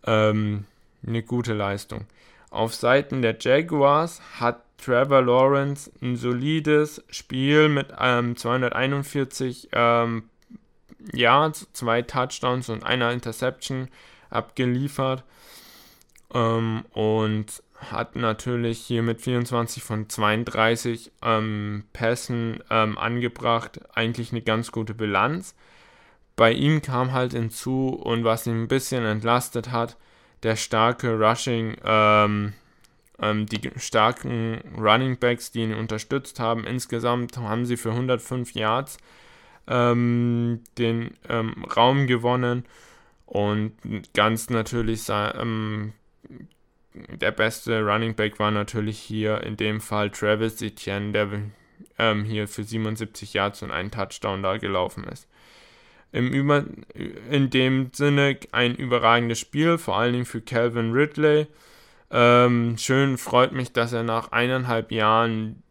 [0.05, 0.65] ähm,
[1.05, 2.05] eine gute Leistung.
[2.51, 10.29] Auf Seiten der Jaguars hat Trevor Lawrence ein solides Spiel mit 241 ähm, ähm,
[11.13, 13.87] Yards, zwei Touchdowns und einer Interception
[14.29, 15.23] abgeliefert.
[16.33, 24.41] Ähm, und hat natürlich hier mit 24 von 32 ähm, Pässen ähm, angebracht, eigentlich eine
[24.41, 25.55] ganz gute Bilanz.
[26.35, 29.97] Bei ihm kam halt hinzu und was ihn ein bisschen entlastet hat,
[30.43, 32.53] der starke Rushing, ähm,
[33.19, 36.65] ähm die starken Running Backs, die ihn unterstützt haben.
[36.65, 38.97] Insgesamt haben sie für 105 Yards
[39.67, 42.65] ähm, den ähm, Raum gewonnen
[43.25, 43.73] und
[44.13, 45.03] ganz natürlich
[46.93, 51.27] der beste Running Back war natürlich hier in dem Fall Travis Etienne, der
[51.97, 55.27] ähm, hier für 77 Yards und einen Touchdown da gelaufen ist.
[56.11, 56.65] Im Über
[57.31, 61.47] in dem Sinne ein überragendes Spiel, vor allen Dingen für Calvin Ridley.
[62.11, 65.63] Ähm, schön freut mich, dass er nach eineinhalb Jahren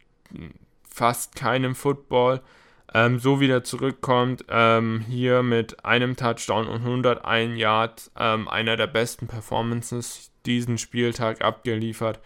[0.88, 2.40] fast keinem Football
[2.92, 4.44] ähm, so wieder zurückkommt.
[4.48, 11.42] Ähm, hier mit einem Touchdown und 101 Yards, ähm, einer der besten Performances diesen Spieltag
[11.42, 12.20] abgeliefert.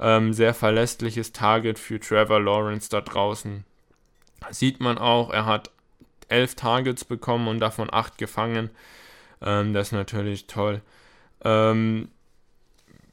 [0.00, 3.64] ähm, sehr verlässliches Target für Trevor Lawrence da draußen.
[4.50, 5.70] Sieht man auch, er hat
[6.28, 8.70] elf Targets bekommen und davon acht gefangen.
[9.40, 10.80] Ähm, das ist natürlich toll.
[11.44, 12.08] Ähm,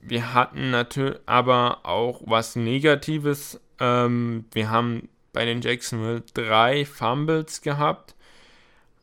[0.01, 3.59] wir hatten natürlich aber auch was Negatives.
[3.79, 8.15] Ähm, wir haben bei den Jacksonville drei Fumbles gehabt.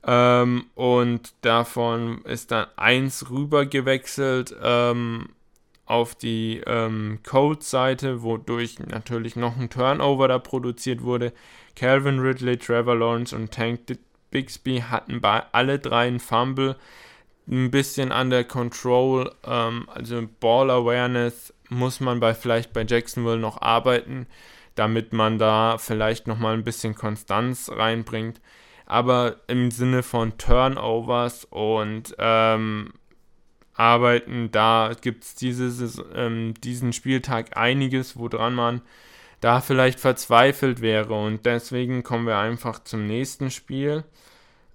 [0.04, 5.28] Ähm, und davon ist dann eins rüber gewechselt ähm,
[5.86, 11.32] auf die ähm, Code-Seite, wodurch natürlich noch ein Turnover da produziert wurde.
[11.76, 13.80] Calvin Ridley, Trevor Lawrence und Tank
[14.30, 16.76] Bixby hatten bei alle drei einen Fumble.
[17.48, 23.38] Ein bisschen an der Control, ähm, also Ball Awareness muss man bei vielleicht bei Jacksonville
[23.38, 24.26] noch arbeiten,
[24.74, 28.40] damit man da vielleicht nochmal ein bisschen Konstanz reinbringt.
[28.84, 32.92] Aber im Sinne von Turnovers und ähm,
[33.76, 38.82] Arbeiten, da gibt es ähm, diesen Spieltag einiges, woran man
[39.40, 41.14] da vielleicht verzweifelt wäre.
[41.14, 44.04] Und deswegen kommen wir einfach zum nächsten Spiel,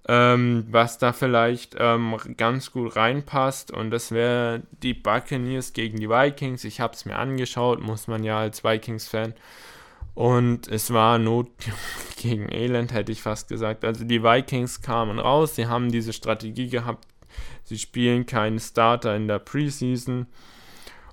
[0.08, 3.70] ähm, was da vielleicht ähm, ganz gut reinpasst.
[3.72, 6.64] Und das wäre die Buccaneers gegen die Vikings.
[6.64, 9.34] Ich habe es mir angeschaut, muss man ja als Vikings-Fan.
[10.14, 11.48] Und es war Not
[12.16, 13.84] gegen Elend, hätte ich fast gesagt.
[13.84, 17.06] Also die Vikings kamen raus, sie haben diese Strategie gehabt,
[17.64, 20.26] sie spielen keinen Starter in der Preseason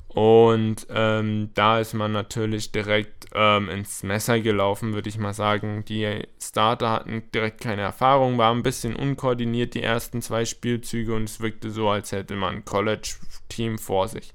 [0.09, 5.85] und ähm, da ist man natürlich direkt ähm, ins Messer gelaufen, würde ich mal sagen.
[5.85, 11.25] Die Starter hatten direkt keine Erfahrung, waren ein bisschen unkoordiniert die ersten zwei Spielzüge und
[11.25, 14.33] es wirkte so, als hätte man ein College-Team vor sich.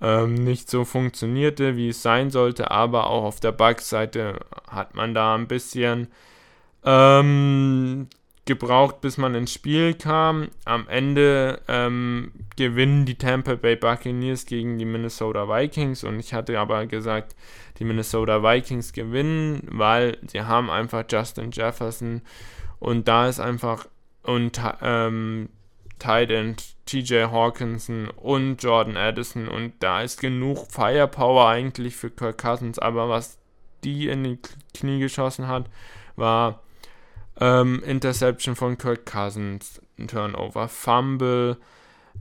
[0.00, 5.12] Ähm, nicht so funktionierte, wie es sein sollte, aber auch auf der Bugs-Seite hat man
[5.12, 6.08] da ein bisschen
[6.86, 8.08] ähm,
[8.44, 10.48] gebraucht, bis man ins Spiel kam.
[10.64, 16.04] Am Ende ähm, gewinnen die Tampa Bay Buccaneers gegen die Minnesota Vikings.
[16.04, 17.36] Und ich hatte aber gesagt,
[17.78, 22.22] die Minnesota Vikings gewinnen, weil sie haben einfach Justin Jefferson.
[22.78, 23.86] Und da ist einfach
[24.22, 25.48] und ähm,
[25.98, 29.48] Tight End TJ Hawkinson und Jordan Addison.
[29.48, 33.38] Und da ist genug Firepower eigentlich für Kirk Cousins, aber was
[33.84, 34.38] die in die
[34.74, 35.70] Knie geschossen hat,
[36.16, 36.62] war
[37.40, 41.56] ähm, Interception von Kirk Cousins, Turnover, Fumble.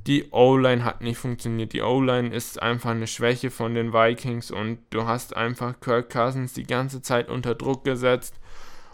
[0.07, 1.73] Die O-Line hat nicht funktioniert.
[1.73, 6.53] Die O-Line ist einfach eine Schwäche von den Vikings und du hast einfach Kirk Cousins
[6.53, 8.39] die ganze Zeit unter Druck gesetzt.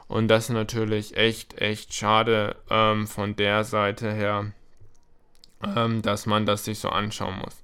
[0.08, 4.52] Und das ist natürlich echt, echt schade ähm, von der Seite her,
[5.64, 7.64] ähm, dass man das sich so anschauen muss.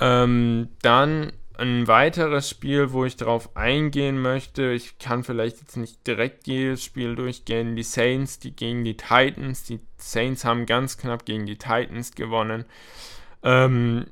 [0.00, 6.04] Ähm, dann ein weiteres Spiel, wo ich darauf eingehen möchte, ich kann vielleicht jetzt nicht
[6.06, 11.24] direkt jedes Spiel durchgehen, die Saints, die gegen die Titans, die Saints haben ganz knapp
[11.24, 12.64] gegen die Titans gewonnen.
[13.44, 14.06] Ähm,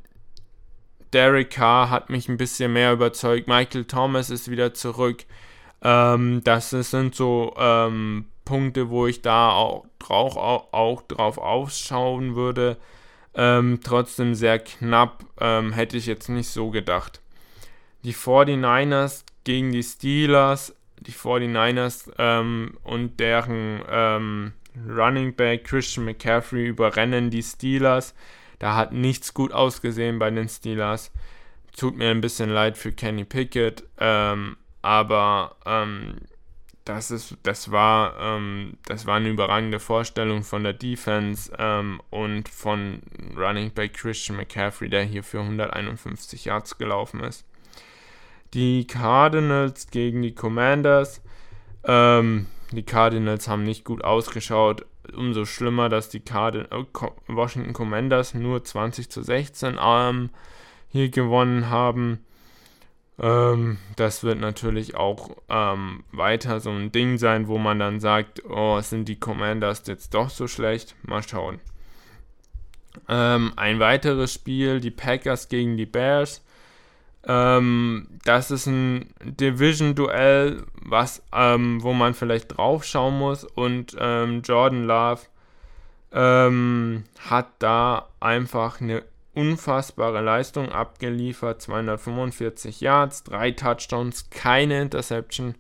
[1.13, 5.25] Derek Carr hat mich ein bisschen mehr überzeugt, Michael Thomas ist wieder zurück.
[5.83, 12.77] Ähm, das sind so ähm, Punkte, wo ich da auch, drauf, auch, drauf ausschauen würde.
[13.35, 17.21] Ähm, trotzdem sehr knapp, ähm, hätte ich jetzt nicht so gedacht
[18.05, 24.53] die 49ers gegen die Steelers, die 49ers ähm, und deren ähm,
[24.89, 28.15] Running Back Christian McCaffrey überrennen die Steelers.
[28.59, 31.11] Da hat nichts gut ausgesehen bei den Steelers.
[31.77, 36.17] Tut mir ein bisschen leid für Kenny Pickett, ähm, aber ähm,
[36.85, 42.49] das, ist, das, war, ähm, das war eine überragende Vorstellung von der Defense ähm, und
[42.49, 43.03] von
[43.37, 47.47] Running Back Christian McCaffrey, der hier für 151 Yards gelaufen ist
[48.55, 51.23] die Cardinals gegen die Commanders.
[51.85, 54.87] Ähm, die Cardinals haben nicht gut ausgeschaut.
[55.15, 56.85] Umso schlimmer, dass die Cardin äh,
[57.27, 60.31] Washington Commanders nur 20 zu 16 ähm,
[60.89, 62.25] hier gewonnen haben.
[63.19, 68.43] Ähm, das wird natürlich auch ähm, weiter so ein Ding sein, wo man dann sagt,
[68.49, 70.95] oh, sind die Commanders jetzt doch so schlecht?
[71.03, 71.61] Mal schauen.
[73.09, 76.43] Ähm, ein weiteres Spiel, die Packers gegen die Bears.
[77.27, 83.45] Ähm, das ist ein Division-Duell, was, ähm, wo man vielleicht drauf schauen muss.
[83.45, 85.21] Und ähm, Jordan Love
[86.13, 89.03] ähm, hat da einfach eine
[89.35, 91.63] unfassbare Leistung abgeliefert.
[91.63, 95.55] 245 Yards, drei Touchdowns, keine Interception.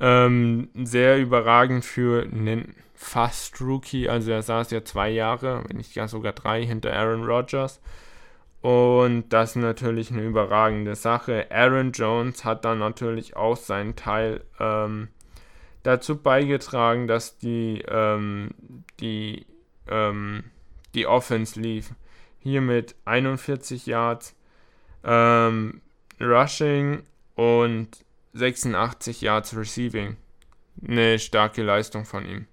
[0.00, 4.08] Ähm, sehr überragend für einen fast Rookie.
[4.08, 7.80] Also er saß ja zwei Jahre, wenn nicht gar sogar drei, hinter Aaron Rodgers.
[8.60, 11.46] Und das ist natürlich eine überragende Sache.
[11.50, 15.08] Aaron Jones hat dann natürlich auch seinen Teil ähm,
[15.82, 18.50] dazu beigetragen, dass die, ähm,
[19.00, 19.46] die,
[19.88, 20.44] ähm,
[20.94, 21.94] die Offense lief.
[22.38, 24.36] Hier mit 41 Yards,
[25.04, 25.80] ähm,
[26.20, 27.02] Rushing
[27.34, 30.16] und 86 Yards Receiving.
[30.86, 32.46] Eine starke Leistung von ihm.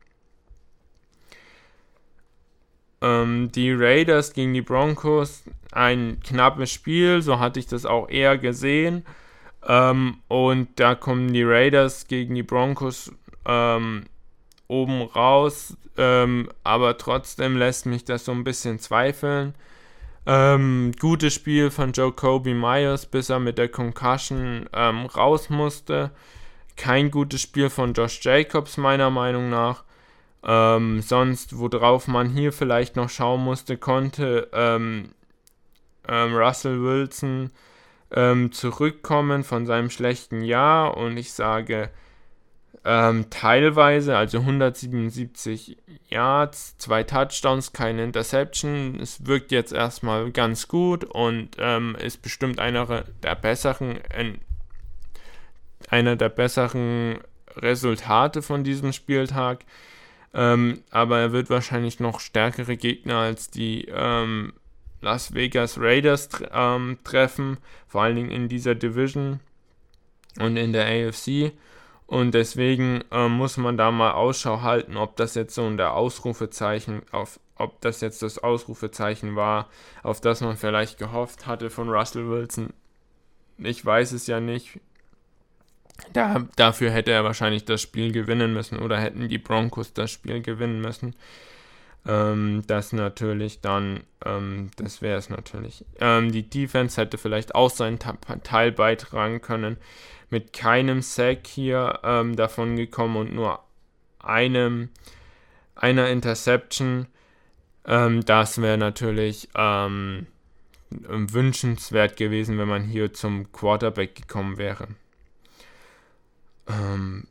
[3.01, 8.37] Ähm, die Raiders gegen die Broncos, ein knappes Spiel, so hatte ich das auch eher
[8.37, 9.05] gesehen.
[9.67, 13.11] Ähm, und da kommen die Raiders gegen die Broncos
[13.45, 14.05] ähm,
[14.67, 19.55] oben raus, ähm, aber trotzdem lässt mich das so ein bisschen zweifeln.
[20.25, 26.11] Ähm, gutes Spiel von Joe Kobe Myers, bis er mit der Concussion ähm, raus musste.
[26.75, 29.83] Kein gutes Spiel von Josh Jacobs, meiner Meinung nach.
[30.43, 35.09] Ähm, sonst, worauf man hier vielleicht noch schauen musste, konnte ähm,
[36.07, 37.51] ähm, Russell Wilson
[38.11, 41.89] ähm, zurückkommen von seinem schlechten Jahr und ich sage,
[42.85, 45.77] ähm, teilweise, also 177
[46.09, 48.99] Yards, zwei Touchdowns, keine Interception.
[49.01, 54.33] Es wirkt jetzt erstmal ganz gut und ähm, ist bestimmt einer der besseren, äh,
[55.89, 57.19] einer der besseren
[57.57, 59.65] Resultate von diesem Spieltag.
[60.37, 64.53] Ähm, aber er wird wahrscheinlich noch stärkere Gegner als die ähm,
[65.01, 69.39] Las Vegas Raiders ähm, treffen, vor allen Dingen in dieser Division
[70.39, 71.53] und in der AFC.
[72.05, 77.01] Und deswegen äh, muss man da mal Ausschau halten, ob das jetzt so ein Ausrufezeichen,
[77.11, 79.67] auf, ob das jetzt das Ausrufezeichen war,
[80.03, 82.69] auf das man vielleicht gehofft hatte von Russell Wilson.
[83.57, 84.79] Ich weiß es ja nicht.
[86.13, 90.41] Da, dafür hätte er wahrscheinlich das Spiel gewinnen müssen oder hätten die Broncos das Spiel
[90.41, 91.15] gewinnen müssen.
[92.07, 95.85] Ähm, das natürlich dann, ähm, das wäre es natürlich.
[95.99, 99.77] Ähm, die Defense hätte vielleicht auch seinen Teil beitragen können
[100.29, 103.59] mit keinem Sack hier ähm, davon gekommen und nur
[104.19, 104.89] einem
[105.75, 107.07] einer Interception.
[107.85, 110.27] Ähm, das wäre natürlich ähm,
[110.89, 114.87] wünschenswert gewesen, wenn man hier zum Quarterback gekommen wäre.
[116.67, 117.27] Ähm,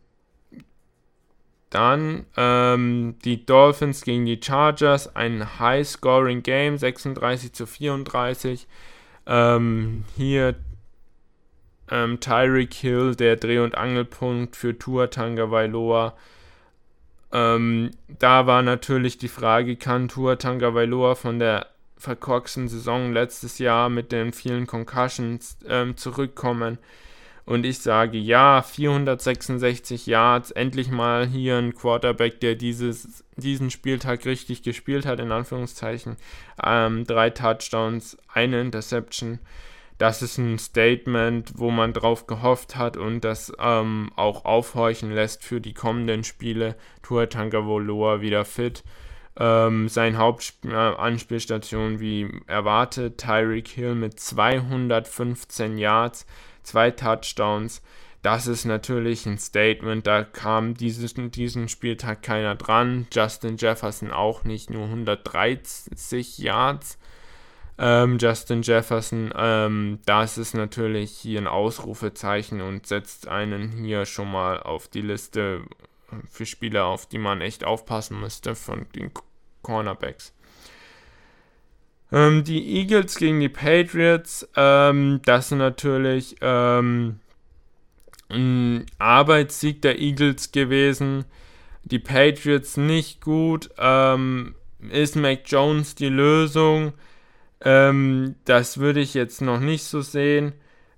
[1.70, 8.66] dann ähm, die Dolphins gegen die Chargers, ein High-Scoring-Game, 36 zu 34.
[9.27, 10.55] Ähm, hier
[11.90, 16.14] ähm, Tyreek Hill, der Dreh- und Angelpunkt für Tua Tagovailoa.
[17.33, 21.66] Ähm, da war natürlich die Frage, kann Tua Tagovailoa von der
[21.99, 26.79] verkorksten Saison letztes Jahr mit den vielen Concussions ähm, zurückkommen?
[27.46, 34.26] Und ich sage ja, 466 Yards, endlich mal hier ein Quarterback, der dieses, diesen Spieltag
[34.26, 36.16] richtig gespielt hat, in Anführungszeichen.
[36.62, 39.38] Ähm, drei Touchdowns, eine Interception
[39.98, 45.42] das ist ein Statement, wo man drauf gehofft hat und das ähm, auch aufhorchen lässt
[45.42, 46.76] für die kommenden Spiele.
[47.02, 48.85] Tua Tagovailoa wieder fit.
[49.38, 53.18] Ähm, sein Hauptanspielstation wie erwartet.
[53.18, 56.26] Tyreek Hill mit 215 Yards,
[56.66, 57.83] zwei Touchdowns.
[58.22, 60.07] Das ist natürlich ein Statement.
[60.07, 63.07] Da kam dieses, diesen Spieltag keiner dran.
[63.12, 66.98] Justin Jefferson auch nicht, nur 130 Yards.
[67.79, 74.31] Ähm, Justin Jefferson, ähm, das ist natürlich hier ein Ausrufezeichen und setzt einen hier schon
[74.31, 75.62] mal auf die Liste
[76.31, 79.11] für Spieler, auf die man echt aufpassen müsste von den
[79.62, 80.33] Cornerbacks.
[82.12, 87.19] Ähm, die Eagles gegen die Patriots, ähm, das ist natürlich ähm,
[88.29, 91.25] ein Arbeitssieg der Eagles gewesen.
[91.85, 93.71] Die Patriots nicht gut.
[93.79, 94.55] Ähm,
[94.90, 96.92] ist Mac Jones die Lösung?
[97.61, 100.53] Ähm, das würde ich jetzt noch nicht so sehen.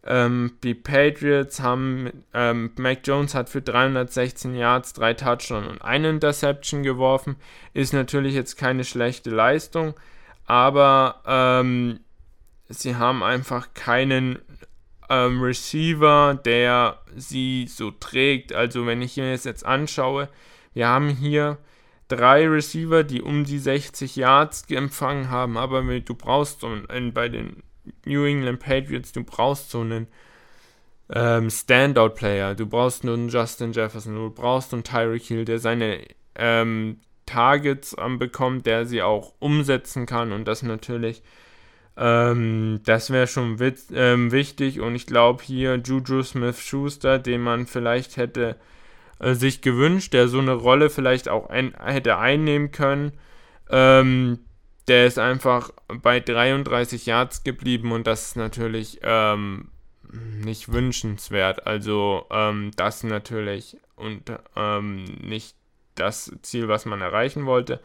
[0.05, 6.83] Ähm, die Patriots haben, Mac Jones hat für 316 Yards, drei Touchdowns und eine Interception
[6.83, 7.37] geworfen.
[7.75, 9.95] Ist natürlich jetzt keine schlechte Leistung,
[10.49, 12.01] aber ähm,
[12.71, 14.39] sie haben einfach keinen
[15.11, 18.55] ähm, Receiver, der sie so trägt.
[18.55, 20.31] Also wenn ich mir das jetzt anschaue,
[20.73, 21.59] wir haben hier
[22.09, 27.29] drei Receiver, die um die 60 Yards empfangen haben, aber du brauchst so einen, bei
[27.29, 27.63] den
[28.07, 30.07] New England Patriots, du brauchst so einen
[31.11, 36.01] ähm, Standout-Player, du brauchst nur einen Justin Jefferson, du brauchst einen Tyreek Hill, der seine
[36.37, 41.23] ähm, Targets ähm, bekommt, der sie auch umsetzen kann und das natürlich,
[41.97, 47.67] ähm, das wäre schon witz, ähm, wichtig und ich glaube hier Juju Smith-Schuster, den man
[47.67, 48.57] vielleicht hätte
[49.19, 53.13] äh, sich gewünscht, der so eine Rolle vielleicht auch ein, hätte einnehmen können.
[53.69, 54.39] Ähm,
[54.89, 59.69] der ist einfach bei 33 Yards geblieben und das ist natürlich ähm,
[60.11, 61.67] nicht wünschenswert.
[61.67, 64.33] Also ähm, das natürlich und
[65.21, 65.58] nicht
[65.99, 67.81] das Ziel, was man erreichen wollte.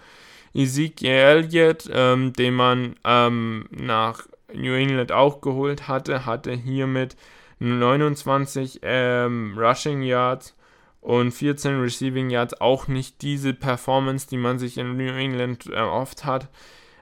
[0.54, 7.16] Ezekiel Elliott, ähm, den man ähm, nach New England auch geholt hatte, hatte hiermit
[7.60, 10.56] 29 ähm, Rushing Yards
[11.02, 12.60] und 14 Receiving Yards.
[12.62, 16.50] Auch nicht diese Performance, die man sich in New England äh, oft hat.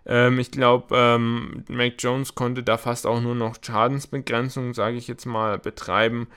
[0.06, 5.08] Ähm, ich glaube, ähm, Mac Jones konnte da fast auch nur noch Schadensbegrenzung, sage ich
[5.08, 6.28] jetzt mal, betreiben.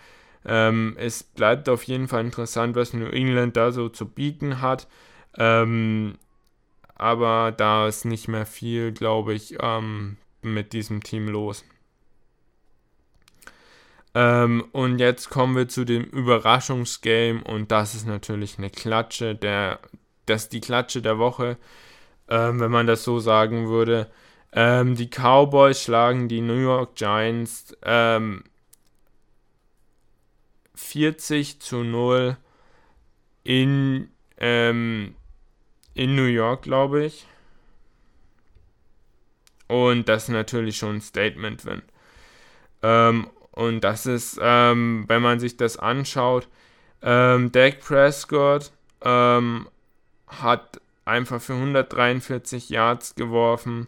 [0.46, 4.86] Ähm, es bleibt auf jeden Fall interessant, was New England da so zu bieten hat.
[5.36, 6.18] Ähm,
[6.96, 11.64] aber da ist nicht mehr viel, glaube ich, ähm, mit diesem Team los.
[14.14, 19.80] Ähm, und jetzt kommen wir zu dem Überraschungsgame und das ist natürlich eine Klatsche, der,
[20.26, 21.56] das ist die Klatsche der Woche,
[22.28, 24.10] ähm, wenn man das so sagen würde.
[24.52, 27.76] Ähm, die Cowboys schlagen die New York Giants
[30.84, 32.36] 40 ähm, zu 0
[33.42, 35.14] in, ähm,
[35.94, 37.26] in New York, glaube ich.
[39.66, 41.82] Und das ist natürlich schon ein Statement-Win.
[42.82, 46.48] Ähm, und das ist, ähm, wenn man sich das anschaut,
[47.02, 48.72] ähm, Dak Prescott
[49.02, 49.68] ähm,
[50.26, 53.86] hat einfach für 143 Yards geworfen.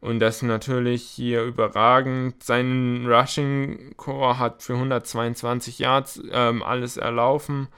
[0.00, 2.42] Und das natürlich hier überragend.
[2.42, 7.68] Sein Rushing Core hat für 122 Yards ähm, alles erlaufen.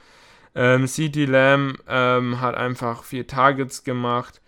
[0.53, 4.41] Ähm, CD Lamb ähm, hat einfach vier Targets gemacht.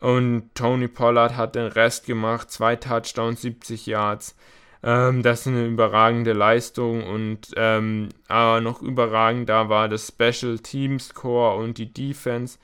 [0.00, 2.50] Und Tony Pollard hat den Rest gemacht.
[2.50, 4.36] Zwei Touchdowns, 70 Yards.
[4.82, 11.14] Ähm, das ist eine überragende Leistung und ähm, aber noch überragender war das Special Teams
[11.14, 12.58] Core und die Defense.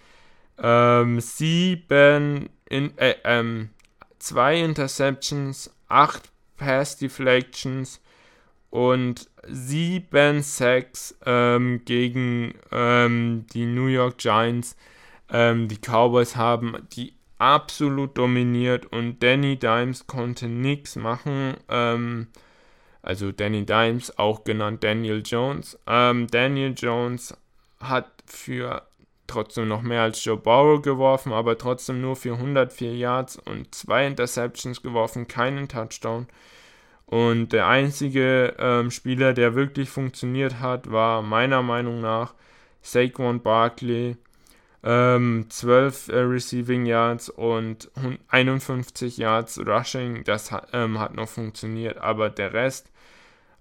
[0.58, 3.70] Ähm, sieben, in, äh, ähm,
[4.24, 8.00] zwei Interceptions, acht Pass Deflections
[8.70, 14.76] und sieben Sacks ähm, gegen ähm, die New York Giants.
[15.30, 21.54] Ähm, die Cowboys haben die absolut dominiert und Danny Dimes konnte nichts machen.
[21.68, 22.28] Ähm,
[23.02, 25.78] also Danny Dimes, auch genannt Daniel Jones.
[25.86, 27.36] Ähm, Daniel Jones
[27.78, 28.82] hat für
[29.26, 34.06] trotzdem noch mehr als Joe Burrow geworfen, aber trotzdem nur für 104 Yards und zwei
[34.06, 36.26] Interceptions geworfen, keinen Touchdown.
[37.06, 42.34] Und der einzige ähm, Spieler, der wirklich funktioniert hat, war meiner Meinung nach
[42.82, 44.16] Saquon Barkley
[44.82, 47.90] ähm, 12 äh, Receiving Yards und
[48.28, 52.90] 51 Yards Rushing, das hat, ähm, hat noch funktioniert, aber der Rest,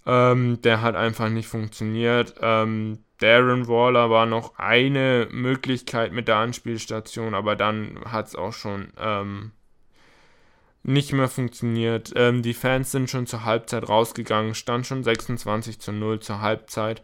[0.06, 2.34] ähm, der hat einfach nicht funktioniert.
[2.40, 8.52] Ähm, Darren Waller war noch eine Möglichkeit mit der Anspielstation, aber dann hat es auch
[8.52, 9.52] schon ähm,
[10.82, 12.12] nicht mehr funktioniert.
[12.16, 17.02] Ähm, die Fans sind schon zur Halbzeit rausgegangen, stand schon 26 zu 0 zur Halbzeit.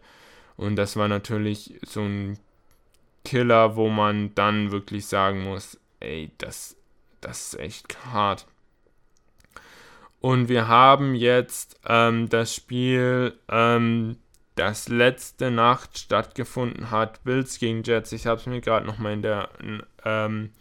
[0.57, 2.37] Und das war natürlich so ein
[3.25, 6.75] Killer, wo man dann wirklich sagen muss, ey, das,
[7.21, 8.45] das ist echt hart.
[10.19, 14.17] Und wir haben jetzt ähm, das Spiel, ähm,
[14.61, 18.11] das letzte Nacht stattgefunden hat, Bills gegen Jets.
[18.11, 19.49] Ich habe es mir gerade nochmal in der
[20.05, 20.51] ähm,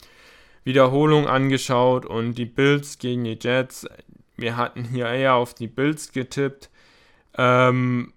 [0.65, 3.87] Wiederholung angeschaut und die Bills gegen die Jets.
[4.37, 6.71] Wir hatten hier eher auf die Bills getippt.
[7.37, 8.15] Ähm,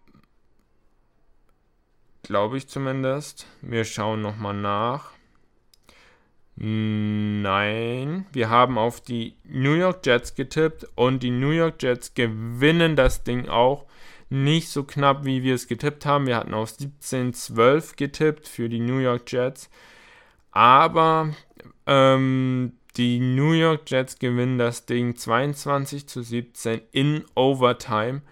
[2.24, 3.46] Glaube ich zumindest.
[3.62, 5.12] Wir schauen nochmal nach.
[6.56, 12.96] Nein, wir haben auf die New York Jets getippt und die New York Jets gewinnen
[12.96, 13.86] das Ding auch.
[14.34, 16.26] Nicht so knapp, wie wir es getippt haben.
[16.26, 19.70] Wir hatten auf 17-12 getippt für die New York Jets.
[20.50, 21.36] Aber
[21.86, 28.24] ähm, die New York Jets gewinnen das Ding 22 zu 17 in Overtime.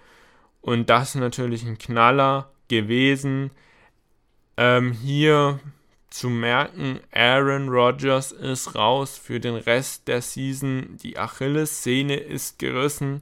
[0.62, 3.52] Und das ist natürlich ein Knaller gewesen.
[4.58, 5.60] Ähm, hier
[6.10, 10.98] zu merken, Aaron Rodgers ist raus für den Rest der Season.
[11.04, 13.22] Die Achillessehne ist gerissen.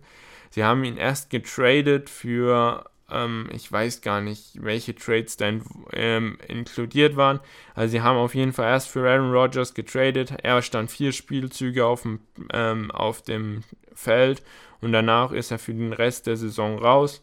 [0.50, 6.38] Sie haben ihn erst getradet für, ähm, ich weiß gar nicht, welche Trades dann ähm,
[6.48, 7.40] inkludiert waren.
[7.76, 10.34] Also sie haben auf jeden Fall erst für Aaron Rodgers getradet.
[10.44, 12.20] Er stand vier Spielzüge auf dem,
[12.52, 14.42] ähm, auf dem Feld
[14.82, 17.22] und danach ist er für den Rest der Saison raus.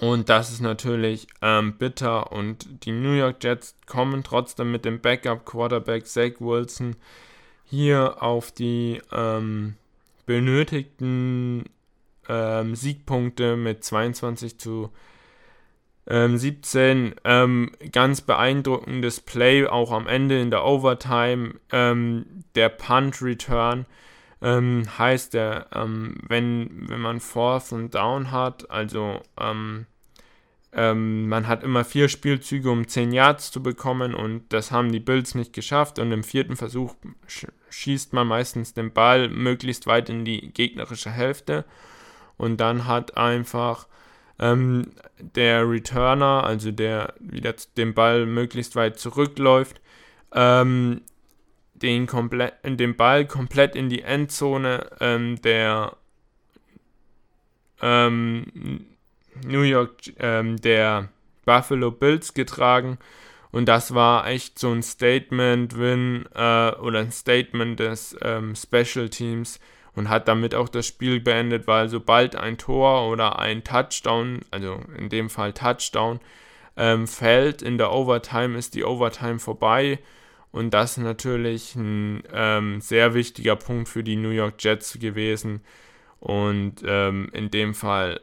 [0.00, 2.32] Und das ist natürlich ähm, bitter.
[2.32, 6.96] Und die New York Jets kommen trotzdem mit dem Backup-Quarterback Zach Wilson
[7.64, 9.76] hier auf die ähm,
[10.26, 11.64] benötigten
[12.28, 14.90] ähm, Siegpunkte mit 22 zu
[16.08, 16.88] 17.
[16.88, 21.54] Ähm, ähm, ganz beeindruckendes Play, auch am Ende in der Overtime.
[21.72, 23.86] Ähm, der Punt-Return
[24.40, 29.86] ähm, heißt der, ähm, wenn, wenn man Fourth und Down hat, also ähm,
[30.72, 35.00] ähm man hat immer vier Spielzüge, um 10 Yards zu bekommen und das haben die
[35.00, 36.94] Bills nicht geschafft und im vierten Versuch
[37.26, 41.64] sch schießt man meistens den Ball möglichst weit in die gegnerische Hälfte
[42.36, 43.86] und dann hat einfach
[44.38, 49.80] Ähm, der Returner, also der wieder den Ball möglichst weit zurückläuft,
[50.34, 51.00] ähm,
[51.72, 55.96] den, komplett, den Ball komplett in die Endzone ähm, der
[57.80, 58.84] ähm,
[59.42, 61.08] New York, ähm, der
[61.46, 62.98] Buffalo Bills getragen.
[63.52, 69.60] Und das war echt so ein Statement-Win äh, oder ein Statement des ähm, Special Teams
[69.96, 74.80] und hat damit auch das Spiel beendet, weil sobald ein Tor oder ein Touchdown, also
[74.96, 76.20] in dem Fall Touchdown,
[76.76, 79.98] ähm, fällt in der Overtime, ist die Overtime vorbei.
[80.52, 85.62] Und das ist natürlich ein ähm, sehr wichtiger Punkt für die New York Jets gewesen.
[86.20, 88.20] Und ähm, in dem Fall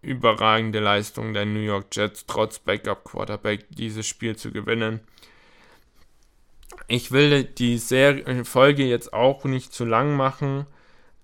[0.00, 5.00] überragende Leistung der New York Jets, trotz Backup-Quarterback dieses Spiel zu gewinnen.
[6.86, 10.66] Ich will die Serie, Folge jetzt auch nicht zu lang machen.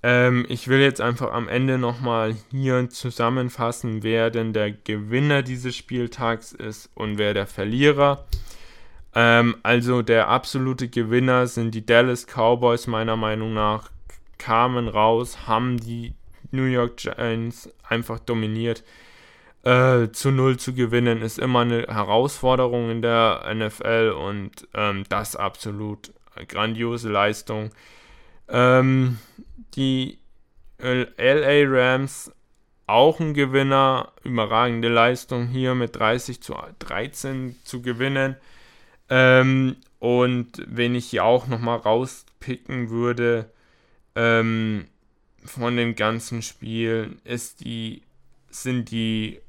[0.02, 5.76] Ähm, ich will jetzt einfach am Ende nochmal hier zusammenfassen, wer denn der Gewinner dieses
[5.76, 8.24] Spieltags ist und wer der Verlierer.
[9.14, 13.90] Ähm, also der absolute Gewinner sind die Dallas Cowboys meiner Meinung nach,
[14.38, 16.14] kamen raus, haben die
[16.50, 18.84] New York Giants einfach dominiert.
[19.62, 25.36] Äh, zu null zu gewinnen ist immer eine Herausforderung in der NFL und ähm, das
[25.36, 26.12] absolut
[26.48, 27.70] grandiose Leistung.
[28.50, 29.18] Ähm,
[29.74, 30.18] die
[30.78, 32.32] LA Rams
[32.86, 38.36] auch ein Gewinner, überragende Leistung hier mit 30 zu 13 zu gewinnen.
[39.08, 43.50] Ähm, und wenn ich hier auch nochmal rauspicken würde,
[44.16, 44.86] ähm,
[45.44, 48.02] von dem ganzen Spiel ist die,
[48.50, 49.40] sind die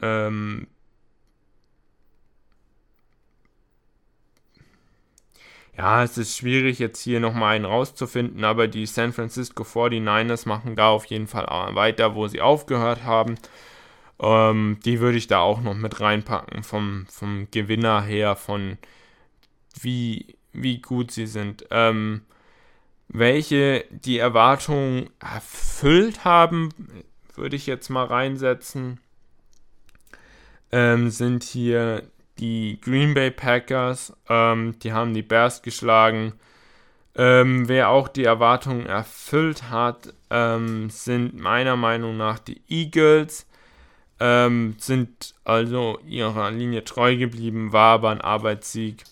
[0.00, 0.68] ähm,
[5.76, 10.76] ja, es ist schwierig jetzt hier nochmal einen rauszufinden, aber die San Francisco 49ers machen
[10.76, 13.36] da auf jeden Fall weiter, wo sie aufgehört haben.
[14.20, 18.78] Ähm, die würde ich da auch noch mit reinpacken vom, vom Gewinner her, von
[19.80, 21.64] wie, wie gut sie sind.
[21.70, 22.22] Ähm,
[23.08, 26.70] welche die Erwartungen erfüllt haben,
[27.34, 29.00] würde ich jetzt mal reinsetzen,
[30.70, 32.04] ähm, sind hier
[32.42, 34.12] die Green Bay Packers.
[34.28, 36.34] Ähm, die haben die Bears geschlagen.
[37.14, 43.46] Ähm, wer auch die Erwartungen erfüllt hat, ähm, sind meiner Meinung nach die Eagles.
[44.18, 49.04] Ähm, sind also ihrer Linie treu geblieben, war aber ein Arbeitssieg.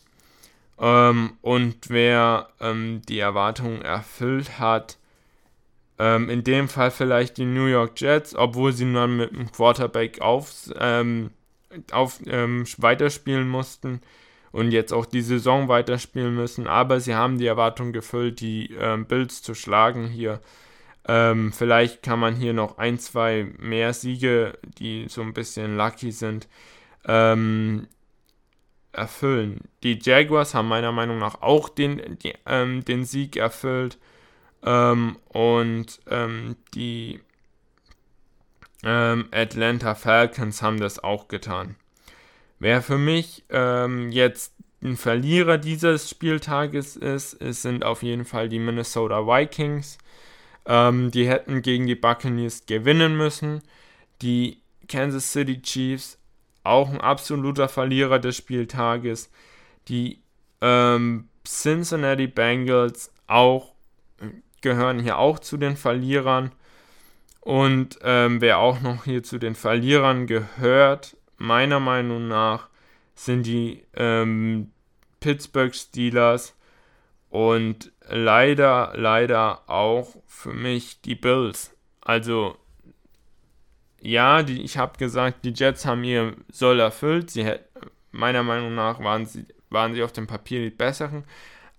[0.79, 4.97] Ähm, und wer ähm, die Erwartungen erfüllt hat,
[6.03, 10.71] in dem Fall vielleicht die New York Jets, obwohl sie dann mit dem Quarterback auf,
[10.79, 11.29] ähm,
[11.93, 14.01] auf ähm, weiterspielen mussten
[14.53, 16.67] und jetzt auch die Saison weiterspielen müssen.
[16.67, 20.41] Aber sie haben die Erwartung gefüllt, die ähm, Bills zu schlagen hier.
[21.07, 26.47] vielleicht kann man hier noch ein, zwei mehr Siege, die so ein bisschen lucky sind,
[27.07, 27.89] ähm,
[28.93, 29.61] erfüllen.
[29.83, 33.99] Die Jaguars haben meiner Meinung nach auch den, die, ähm, den Sieg erfüllt.
[34.63, 37.21] Ähm, und ähm, die
[38.85, 41.77] ähm, Atlanta Falcons haben das auch getan.
[42.59, 48.49] Wer für mich ähm, jetzt ein Verlierer dieses Spieltages ist, es sind auf jeden Fall
[48.49, 49.99] die Minnesota Vikings.
[50.67, 53.63] Ähm, die hätten gegen die Buccaneers gewinnen müssen.
[54.23, 54.59] Die
[54.89, 56.19] Kansas City Chiefs
[56.63, 59.31] auch ein absoluter Verlierer des Spieltages.
[59.89, 60.21] Die
[60.61, 63.75] ähm, Cincinnati Bengals auch
[64.61, 66.53] gehören hier auch zu den Verlierern.
[67.41, 72.69] Und ähm, wer auch noch hier zu den Verlierern gehört, meiner Meinung nach,
[73.15, 74.71] sind die ähm,
[75.21, 76.55] Pittsburgh Steelers
[77.29, 81.75] und leider, leider auch für mich die Bills.
[82.01, 82.57] Also
[84.01, 87.31] ja, die, ich habe gesagt, die Jets haben ihr Soll erfüllt.
[87.31, 87.47] Sie
[88.11, 91.25] meiner Meinung nach waren sie, waren sie auf dem Papier die besseren.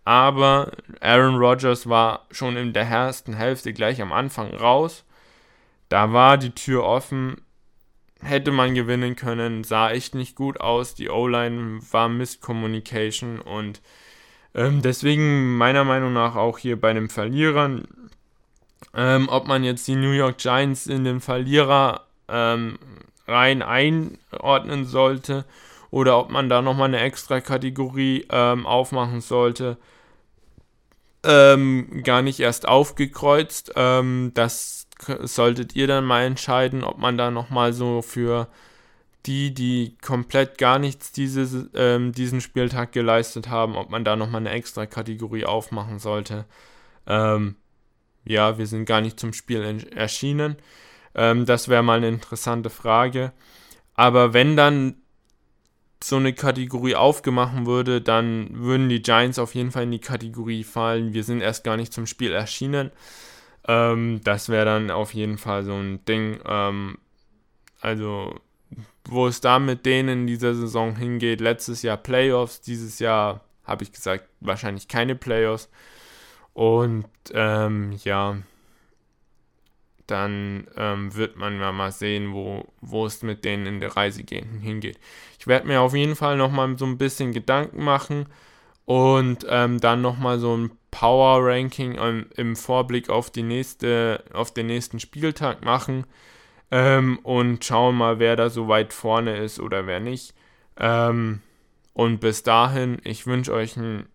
[0.05, 5.03] Aber Aaron Rodgers war schon in der ersten Hälfte gleich am Anfang raus.
[5.91, 7.41] Da war die Tür offen.
[8.21, 10.95] Hätte man gewinnen können, sah echt nicht gut aus.
[10.95, 13.81] Die O-Line war Misscommunication und
[14.55, 17.89] ähm, deswegen meiner Meinung nach auch hier bei den Verlierern.
[18.95, 22.79] Ähm, ob man jetzt die New York Giants in den Verlierer ähm,
[23.27, 25.43] rein einordnen sollte
[25.89, 29.77] oder ob man da nochmal eine extra Kategorie ähm, aufmachen sollte.
[31.25, 33.73] Ähm, gar nicht erst aufgekreuzt.
[33.75, 34.80] Ähm, das
[35.21, 38.47] solltet ihr dann mal entscheiden, ob man da nochmal so für
[39.25, 44.41] die, die komplett gar nichts dieses, ähm, diesen Spieltag geleistet haben, ob man da nochmal
[44.41, 46.45] eine extra Kategorie aufmachen sollte.
[47.07, 47.55] Ähm,
[48.25, 50.55] ja, wir sind gar nicht zum Spiel erschienen.
[51.15, 53.31] Ähm, das wäre mal eine interessante Frage.
[53.95, 54.95] Aber wenn dann
[56.03, 60.63] so eine Kategorie aufgemacht würde, dann würden die Giants auf jeden Fall in die Kategorie
[60.63, 61.13] fallen.
[61.13, 62.91] Wir sind erst gar nicht zum Spiel erschienen.
[63.71, 66.39] Ähm, das wäre dann auf jeden Fall so ein Ding.
[66.45, 66.97] Ähm,
[67.79, 68.35] also,
[69.05, 71.39] wo es da mit denen in dieser Saison hingeht.
[71.39, 75.69] Letztes Jahr Playoffs, dieses Jahr habe ich gesagt, wahrscheinlich keine Playoffs.
[76.53, 78.37] Und ähm, ja,
[80.05, 84.21] dann ähm, wird man ja mal sehen, wo, wo es mit denen in der Reise
[84.21, 84.99] hingeht.
[85.39, 88.25] Ich werde mir auf jeden Fall nochmal so ein bisschen Gedanken machen
[88.85, 94.53] und ähm, dann nochmal so ein Power Ranking im, im Vorblick auf, die nächste, auf
[94.53, 96.05] den nächsten Spieltag machen
[96.69, 100.33] ähm, und schauen mal, wer da so weit vorne ist oder wer nicht.
[100.77, 101.41] Ähm,
[101.93, 104.05] und bis dahin, ich wünsche euch eine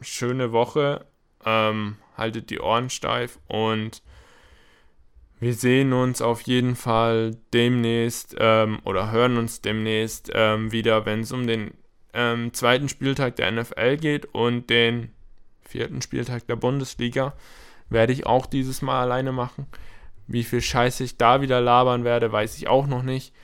[0.00, 1.06] schöne Woche.
[1.44, 4.02] Ähm, haltet die Ohren steif und
[5.40, 11.20] wir sehen uns auf jeden Fall demnächst ähm, oder hören uns demnächst ähm, wieder, wenn
[11.20, 11.72] es um den
[12.14, 15.10] ähm, zweiten Spieltag der NFL geht und den
[15.62, 17.34] vierten Spieltag der Bundesliga.
[17.88, 19.66] Werde ich auch dieses Mal alleine machen.
[20.26, 23.34] Wie viel Scheiße ich da wieder labern werde, weiß ich auch noch nicht.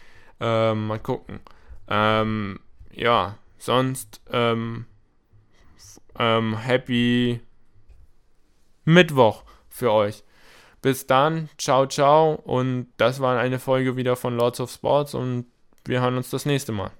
[0.40, 1.40] Ähm, mal gucken.
[1.88, 2.60] Ähm,
[2.92, 4.86] ja, sonst ähm,
[6.18, 7.40] happy
[8.84, 10.24] Mittwoch für euch.
[10.80, 12.34] Bis dann, ciao, ciao.
[12.34, 15.46] Und das war eine Folge wieder von Lords of Sports und
[15.84, 16.90] wir hören uns das nächste Mal.